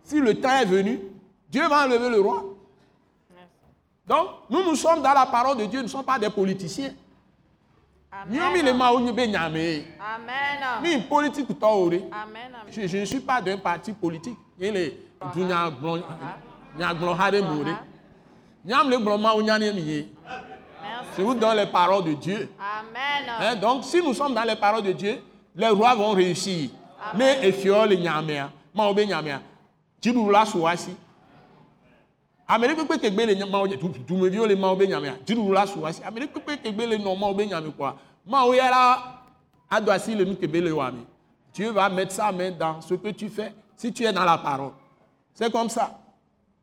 [0.05, 1.01] Si le temps est venu,
[1.49, 2.45] Dieu va enlever le roi.
[4.07, 6.95] Donc, nous, nous sommes dans la parole de Dieu, nous ne sommes pas des politiciens.
[8.31, 9.85] Le be nyame.
[10.81, 11.49] Mi politique.
[12.71, 14.39] Je, je ne suis pas d'un parti politique.
[16.79, 17.77] Nya gbon nya gbon hare more.
[18.65, 20.09] Nyam le gbon ma onya ne mi ye.
[21.17, 22.49] Je vous donne les paroles de Dieu.
[22.59, 23.35] Amen.
[23.41, 25.23] Hein, donc si nous sommes dans les paroles de Dieu,
[25.55, 26.71] les rois vont réussir.
[27.15, 29.41] Ne efio le nyame ma obe nyame.
[30.01, 30.97] Jidu la suwasi.
[32.49, 35.13] Amérique pe kegbe le ma oje tu me vio le ma obe nyame.
[35.27, 36.03] Jidu la suwasi.
[36.05, 37.97] Amérique pe kegbe le no ma obe nyame quoi.
[38.27, 39.23] Ma o yara
[39.71, 40.75] ado asi le nu kebe le.
[41.55, 44.37] Dieu va mettre sa main dans ce que tu fais si tu es dans la
[44.37, 44.73] parole.
[45.33, 45.99] C'est comme ça.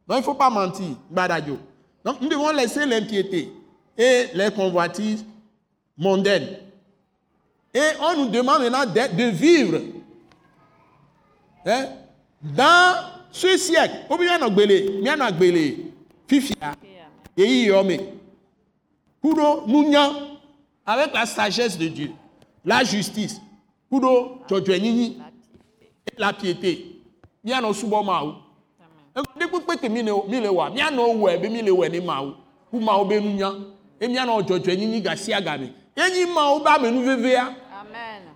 [0.07, 1.57] Donc il ne faut pas mentir, Badadio.
[2.03, 3.51] Donc nous devons laisser l'impiété
[3.97, 5.25] et les convoitises
[5.97, 6.57] mondaines.
[7.73, 9.79] Et on nous demande maintenant de, vivre
[11.65, 11.85] hein,
[12.41, 12.95] dans
[13.31, 13.95] ce siècle.
[20.85, 22.11] Avec la sagesse de Dieu,
[22.65, 23.39] la justice,
[23.91, 25.15] et
[26.17, 27.01] la piété.
[29.15, 32.35] Ekpe kpekpe ke mi le le wa, mianɔ wɔe be mi le wɔe ne mawu.
[32.71, 33.51] Ku mawu be nunya,
[33.99, 35.73] e mianɔ dzɔdzɔenyenyi gasia game.
[35.95, 37.55] Yenyi mawu be amenu vevea.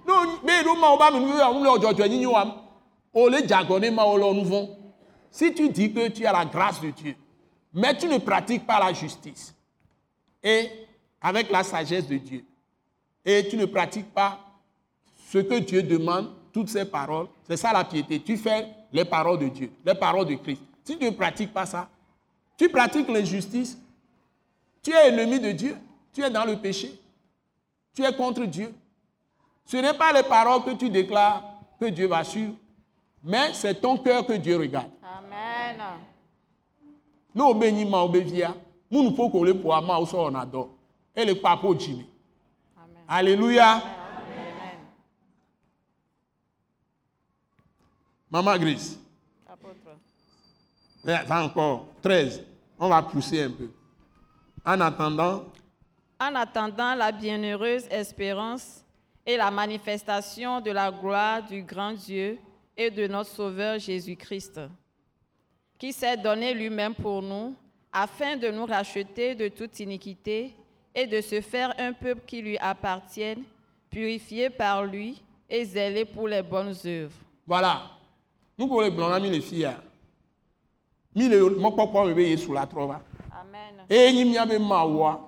[0.06, 2.64] No, be do ma o ba mi nu le yin yin wa.
[3.14, 4.70] O le jago ni ma o lo nu fun.
[5.32, 7.16] Si tu dis que tu as la grâce de Dieu,
[7.74, 9.54] mais tu ne pratiques pas la justice
[10.42, 10.70] et
[11.22, 12.46] avec la sagesse de Dieu,
[13.26, 14.40] et tu ne pratiques pas
[15.30, 17.28] ce que Dieu demande, toutes ces paroles.
[17.48, 18.22] C'est ça la piété.
[18.22, 20.62] Tu fais les paroles de Dieu, les paroles de Christ.
[20.88, 21.90] Si tu ne pratiques pas ça,
[22.56, 23.78] tu pratiques l'injustice,
[24.82, 25.76] tu es ennemi de Dieu,
[26.14, 26.98] tu es dans le péché,
[27.94, 28.74] tu es contre Dieu.
[29.66, 31.44] Ce n'est pas les paroles que tu déclares
[31.78, 32.54] que Dieu va suivre,
[33.22, 34.90] mais c'est ton cœur que Dieu regarde.
[35.04, 35.82] Amen.
[37.36, 38.56] Nous obéissons au bévia,
[38.90, 40.70] nous ne pouvons le pour amar au on adore.
[41.14, 42.06] Et le papa Jimmy.
[43.10, 43.74] Alléluia.
[43.74, 43.84] Amen.
[48.32, 48.98] Maman Gris,
[49.50, 49.98] Apôtre.
[51.06, 52.44] Il encore 13.
[52.80, 53.70] On va pousser un peu.
[54.66, 55.46] En attendant,
[56.20, 58.84] En attendant la bienheureuse espérance
[59.26, 62.38] et la manifestation de la gloire du grand Dieu
[62.76, 64.60] et de notre Sauveur Jésus-Christ,
[65.78, 67.56] qui s'est donné lui-même pour nous,
[67.92, 70.54] afin de nous racheter de toute iniquité
[70.94, 73.44] et de se faire un peuple qui lui appartienne,
[73.90, 77.16] purifié par lui et zélé pour les bonnes œuvres.
[77.46, 77.84] voilà.
[78.58, 79.70] Nous pour les blancs, on a mis les filles.
[81.18, 81.24] Hein.
[81.24, 83.02] Mis le mon papa me sous la trova.
[83.32, 83.86] Amen.
[83.90, 85.22] Et ni miabe mawa.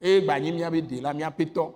[0.00, 1.74] Et ba ni miabe de la miabe to.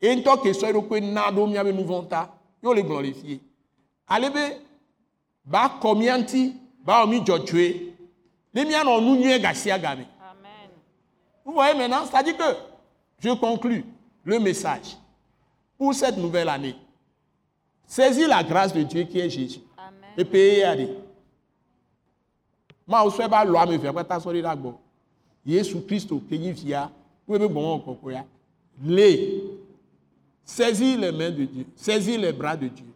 [0.00, 2.32] Et nto ke so ko na do miabe nous vonta.
[2.62, 3.40] Yo les blancs les filles.
[4.08, 4.60] Allez be
[5.44, 6.54] ba komianti
[6.84, 7.92] ba omi jojue.
[8.52, 10.04] Les miens non nous nye gasia game.
[11.44, 12.56] Vous voyez maintenant, c'est-à-dire que
[13.20, 13.84] je conclus
[14.24, 14.96] le message
[15.78, 16.74] pour cette nouvelle année.
[17.86, 19.60] Saisis la grâce de Dieu qui est Jésus.
[19.78, 20.10] Amen.
[20.18, 20.88] Et payez à des.
[22.86, 24.74] Ma o soit ba loi me fait pas ta sori la gbo.
[25.44, 26.90] Jésus Christ au pays via.
[27.26, 28.24] Vous be bon encore ya.
[28.84, 29.42] Les
[30.44, 32.86] saisis les mains de Dieu, saisis les bras de Dieu.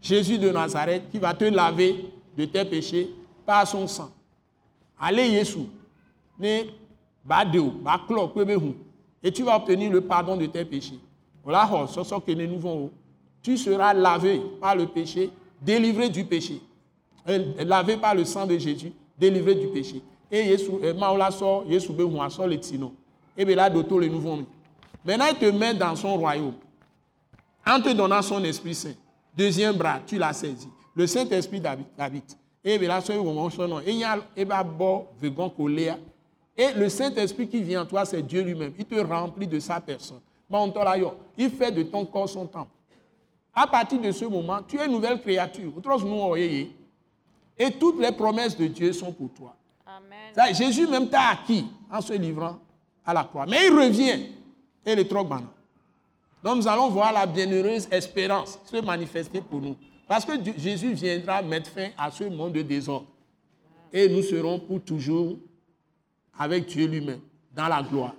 [0.00, 3.08] Jésus de Nazareth qui va te laver de tes péchés
[3.46, 4.10] par son sang.
[4.98, 5.66] Allez Jésus.
[6.38, 6.64] Ne
[7.24, 8.74] ba de o, ba klo pe be hu.
[9.22, 10.98] Et tu vas obtenir le pardon de tes péchés.
[11.44, 12.90] Voilà, so so que nous vont
[13.42, 15.30] tu seras lavé par le péché,
[15.60, 16.60] délivré du péché.
[17.28, 18.92] Euh, Lavé par le sang de Jésus,
[19.22, 20.02] délivré du péché.
[20.30, 21.64] Et Jésus, euh, Maola sort,
[22.30, 22.92] sort le tino.
[23.36, 23.70] Et bien là.
[23.70, 26.54] Maintenant, il te met dans son royaume.
[27.66, 28.94] En te donnant son Esprit Saint.
[29.36, 30.68] Deuxième bras, tu l'as saisi.
[30.94, 31.62] Le Saint-Esprit
[31.98, 32.36] habite.
[32.64, 33.80] Et bien là, son nom.
[33.80, 34.18] Et il y a
[36.54, 38.74] et le Saint-Esprit qui vient en toi, c'est Dieu lui-même.
[38.78, 40.20] Il te remplit de sa personne.
[41.38, 42.70] Il fait de ton corps son temple.
[43.54, 45.72] À partir de ce moment, tu es une nouvelle créature.
[45.76, 46.66] Autrement, nous,
[47.62, 49.54] Et toutes les promesses de Dieu sont pour toi.
[49.86, 50.34] Amen.
[50.34, 52.58] Ça, Jésus même t'a acquis en se livrant
[53.06, 53.46] à la croix.
[53.46, 54.30] Mais il revient
[54.84, 55.52] et le troc maintenant.
[56.42, 59.76] Donc nous allons voir la bienheureuse espérance se manifester pour nous.
[60.08, 63.06] Parce que Jésus viendra mettre fin à ce monde de désordre.
[63.92, 65.36] Et nous serons pour toujours
[66.36, 67.20] avec Dieu lui-même,
[67.54, 68.16] dans la gloire.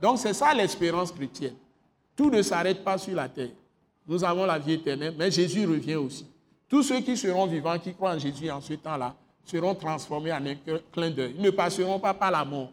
[0.00, 1.56] Donc c'est ça l'espérance chrétienne.
[2.16, 3.50] Tout ne s'arrête pas sur la terre.
[4.06, 6.26] Nous avons la vie éternelle, mais Jésus revient aussi.
[6.68, 10.44] Tous ceux qui seront vivants, qui croient en Jésus en ce temps-là, seront transformés en
[10.46, 10.54] un
[10.92, 11.34] clin d'œil.
[11.36, 12.70] Ils ne passeront pas par la mort.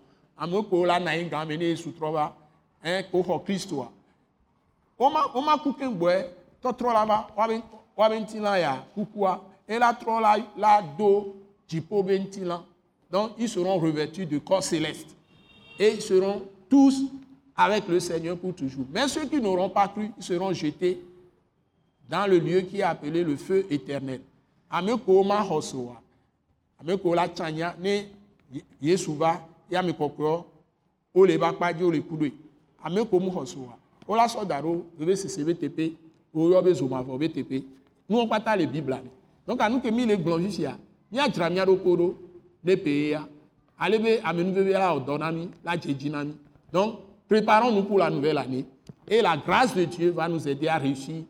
[13.11, 15.15] Donc ils seront revêtus de corps céleste
[15.77, 17.03] et ils seront tous
[17.55, 18.85] avec le Seigneur pour toujours.
[18.91, 21.01] Mais ceux qui n'auront pas cru, ils seront jetés
[22.09, 24.21] dans le lieu qui est appelé le feu éternel.
[24.69, 26.01] Ameko ma hosoa.
[26.81, 28.05] Ameko la chanya ne
[28.81, 30.45] Yesu va ya me kokro
[31.13, 32.25] o le ba kpaje o le kudo.
[32.83, 33.77] Ameko mu hosoa.
[34.07, 35.93] O la so daro ebe sese be tepe
[36.33, 37.63] o yo be zoma vo be tepe.
[38.09, 38.97] Nous on pata le Bible.
[39.47, 40.77] Donc à nous que mi le glon ya.
[41.11, 42.17] Ni adzra mi ado kodo
[42.63, 43.27] ne pe ya.
[43.77, 46.33] Ale be amenu be la odonami, la jejinami.
[46.73, 48.65] Donc préparons-nous pour la nouvelle année
[49.07, 51.23] et la grâce de Dieu va nous aider à réussir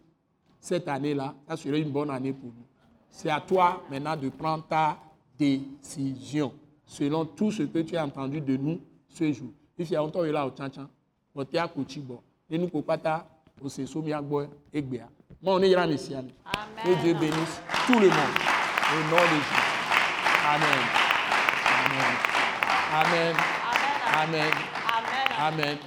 [0.60, 2.66] cette année-là, ça serait une bonne année pour nous.
[3.10, 4.97] C'est à toi maintenant de prendre ta
[5.38, 6.53] décision
[6.86, 9.49] selon tout ce que tu as entendu de nous ce jour.
[9.78, 10.88] Il y a longtemps là au tchan
[11.34, 13.26] au théa kuchibo, et nous kopata
[13.62, 14.43] au seso miagbo
[14.74, 15.07] egbea.
[15.41, 16.14] Moi on est là Messie.
[16.14, 16.32] Amen.
[16.84, 18.36] Que Dieu bénisse tout le monde
[18.91, 19.70] au nom de Jésus.
[20.45, 20.80] Amen.
[21.86, 22.16] Amen.
[22.93, 23.36] Amen.
[24.22, 24.51] Amen.
[25.38, 25.38] Amen.
[25.39, 25.78] Amen.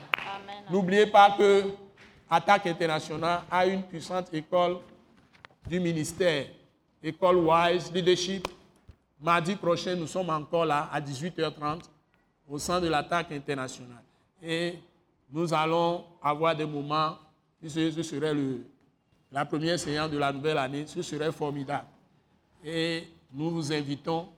[0.71, 1.65] N'oubliez pas que
[2.35, 4.79] Attaque Internationale a une puissante école
[5.69, 6.47] du ministère,
[7.03, 8.49] école Wise Leadership.
[9.21, 11.83] Mardi prochain, nous sommes encore là à 18h30
[12.49, 14.03] au sein de l'Attaque Internationale.
[14.43, 14.79] Et
[15.31, 17.19] nous allons avoir des moments,
[17.63, 18.65] ce, serait le,
[19.31, 21.89] la première séance de la nouvelle année, ce serait formidable.
[22.65, 24.31] Et nous vous invitons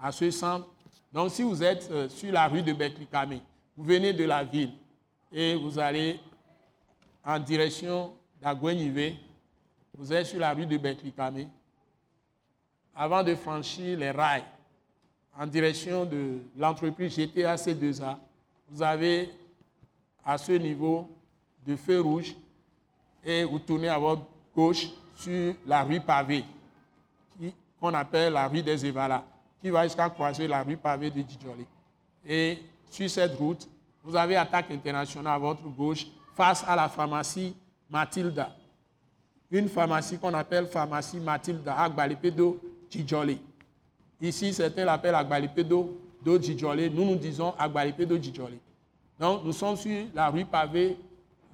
[0.00, 0.66] à ce centre.
[1.12, 3.38] Donc, si vous êtes euh, sur la rue de Beklikame,
[3.76, 4.72] vous venez de la ville,
[5.30, 6.18] et vous allez
[7.26, 9.16] en direction d'Agüenivé.
[9.98, 11.48] Vous êtes sur la rue de Betlikame.
[12.94, 14.44] Avant de franchir les rails
[15.38, 18.16] en direction de l'entreprise GTA C2A,
[18.70, 19.30] vous avez
[20.24, 21.08] à ce niveau
[21.66, 22.34] de feu rouge
[23.24, 24.22] et vous tournez à votre
[24.54, 26.44] gauche sur la rue pavée,
[27.80, 29.24] qu'on appelle la rue des Evalas,
[29.60, 31.66] qui va jusqu'à croiser la rue pavée de Djidjoli.
[32.24, 32.58] Et
[32.90, 33.68] sur cette route,
[34.02, 36.06] vous avez Attaque internationale à votre gauche,
[36.36, 37.56] face à la pharmacie
[37.88, 38.50] Matilda.
[39.50, 42.60] Une pharmacie qu'on appelle pharmacie Matilda à Gbalipedo
[42.90, 43.40] Djidjoli.
[44.20, 46.38] Ici, certains l'appellent Agbalipedo do.
[46.38, 48.58] Nous, nous disons Agbalipedo Djidjoli.
[49.18, 50.98] Donc, nous sommes sur la rue pavée,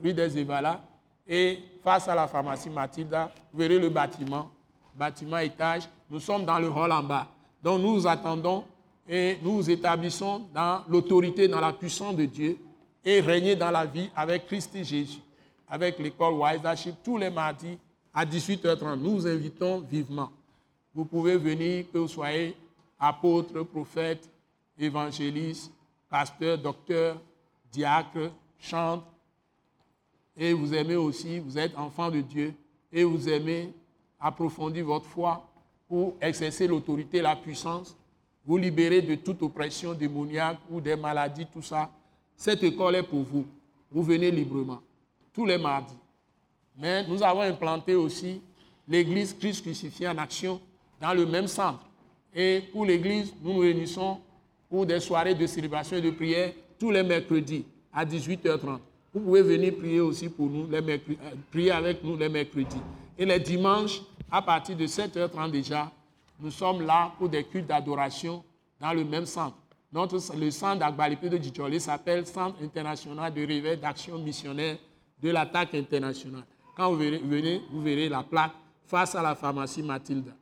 [0.03, 0.81] rue des Evalas,
[1.29, 4.51] et face à la pharmacie Matilda, vous verrez le bâtiment,
[4.97, 5.85] bâtiment étage.
[6.11, 7.29] Nous sommes dans le hall en bas.
[7.63, 8.65] Donc, nous attendons
[9.09, 12.59] et nous vous établissons dans l'autorité, dans la puissance de Dieu
[13.05, 15.21] et régner dans la vie avec Christ et Jésus,
[15.69, 16.61] avec l'école Wise
[17.03, 17.79] tous les mardis
[18.13, 18.97] à 18h30.
[18.97, 20.31] Nous vous invitons vivement.
[20.95, 22.55] Vous pouvez venir, que vous soyez
[22.99, 24.29] apôtre, prophète,
[24.79, 25.73] évangéliste,
[26.09, 27.17] pasteur, docteur,
[27.73, 29.05] diacre, chante,
[30.37, 32.55] et vous aimez aussi, vous êtes enfant de Dieu,
[32.93, 33.73] et vous aimez
[34.21, 35.49] approfondir votre foi
[35.89, 37.97] pour exercer l'autorité, la puissance,
[38.45, 41.91] vous libérer de toute oppression démoniaque ou des maladies, tout ça.
[42.37, 43.47] Cette école est pour vous.
[43.91, 44.81] Vous venez librement,
[45.33, 45.95] tous les mardis.
[46.79, 48.41] Mais nous avons implanté aussi
[48.89, 50.61] l'église Christ crucifié en action
[51.01, 51.85] dans le même centre.
[52.35, 54.19] Et pour l'église, nous nous réunissons
[54.69, 58.79] pour des soirées de célébration et de prière tous les mercredis à 18h30.
[59.13, 60.99] Vous pouvez venir prier aussi pour nous, les euh,
[61.51, 62.81] prier avec nous les mercredis.
[63.19, 65.93] Et les dimanches, à partir de 7h30 déjà,
[66.41, 68.43] nous sommes là pour des cultes d'adoration
[68.81, 69.57] dans le même centre.
[69.93, 74.79] Notre, le centre d'Agbalipé de Djidjoli s'appelle Centre international de réveil d'action missionnaire
[75.23, 76.45] de l'attaque internationale.
[76.75, 78.53] Quand vous venez, vous verrez la plaque
[78.87, 80.33] face à la pharmacie Mathilda.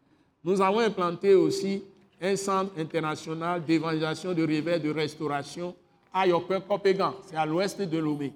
[0.45, 1.83] Nous avons implanté aussi
[2.21, 5.75] un centre international d'évangélisation, de réveil, de restauration
[6.13, 8.33] à Yokwe Kopegan, c'est à l'ouest de Lomé,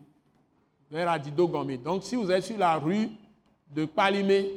[0.90, 1.76] vers Adido Gomé.
[1.76, 3.08] Donc si vous êtes sur la rue
[3.70, 4.50] de Palimé,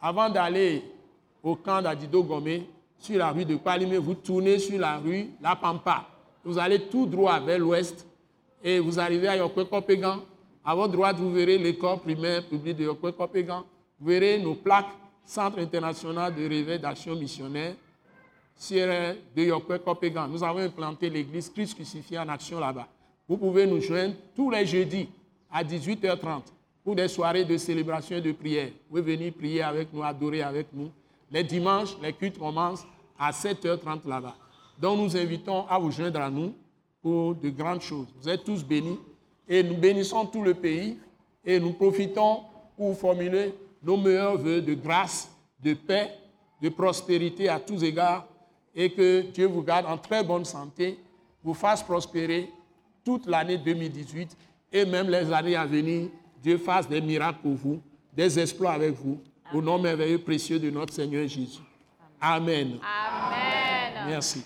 [0.00, 0.82] avant d'aller
[1.42, 2.68] au camp d'Adido Gomé,
[2.98, 6.06] sur la rue de Palimé, vous tournez sur la rue La Pampa.
[6.44, 8.06] Vous allez tout droit vers l'ouest
[8.62, 10.20] et vous arrivez à Yokwe Kopegan.
[10.64, 13.64] À votre droite, vous verrez l'école primaire publique de Yokwe Kopegan.
[14.00, 14.90] Vous verrez nos plaques
[15.24, 17.74] Centre international de réveil d'action missionnaire,
[18.56, 20.26] Sierra de Yokwe Kopegan.
[20.26, 22.88] Nous avons implanté l'église Christ crucifié en action là-bas.
[23.28, 25.06] Vous pouvez nous joindre tous les jeudis
[25.52, 26.44] à 18h30
[26.82, 28.70] pour des soirées de célébration et de prière.
[28.88, 30.90] Vous pouvez venir prier avec nous, adorer avec nous.
[31.30, 32.86] Les dimanches, les cultes commencent
[33.18, 34.36] à 7h30 là-bas.
[34.80, 36.54] Donc nous invitons à vous joindre à nous
[37.02, 38.06] pour de grandes choses.
[38.20, 38.98] Vous êtes tous bénis
[39.48, 40.98] et nous bénissons tout le pays
[41.44, 42.42] et nous profitons
[42.76, 45.30] pour formuler nos meilleurs voeux de grâce,
[45.62, 46.10] de paix,
[46.62, 48.26] de prospérité à tous égards
[48.74, 50.98] et que Dieu vous garde en très bonne santé,
[51.42, 52.48] vous fasse prospérer
[53.04, 54.36] toute l'année 2018
[54.72, 56.08] et même les années à venir.
[56.42, 57.80] Dieu fasse des miracles pour vous,
[58.12, 59.18] des exploits avec vous,
[59.52, 61.60] au nom merveilleux précieux de notre Seigneur Jésus.
[62.20, 62.78] Amen.
[62.82, 64.06] Amen.
[64.06, 64.44] Merci.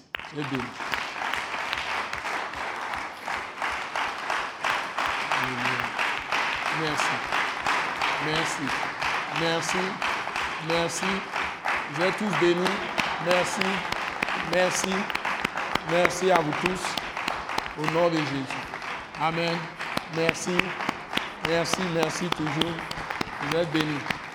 [6.80, 7.07] Merci.
[8.26, 8.62] Merci.
[9.40, 9.78] Merci.
[10.68, 11.05] Merci.
[11.94, 12.64] Vous êtes tous bénis.
[13.26, 13.61] Merci.
[14.53, 14.90] Merci.
[15.90, 17.82] Merci à vous tous.
[17.82, 18.62] Au nom de Jésus.
[19.20, 19.57] Amen.
[20.16, 20.57] Merci.
[21.48, 22.72] Merci, merci toujours.
[23.42, 24.22] Vous êtes bénis.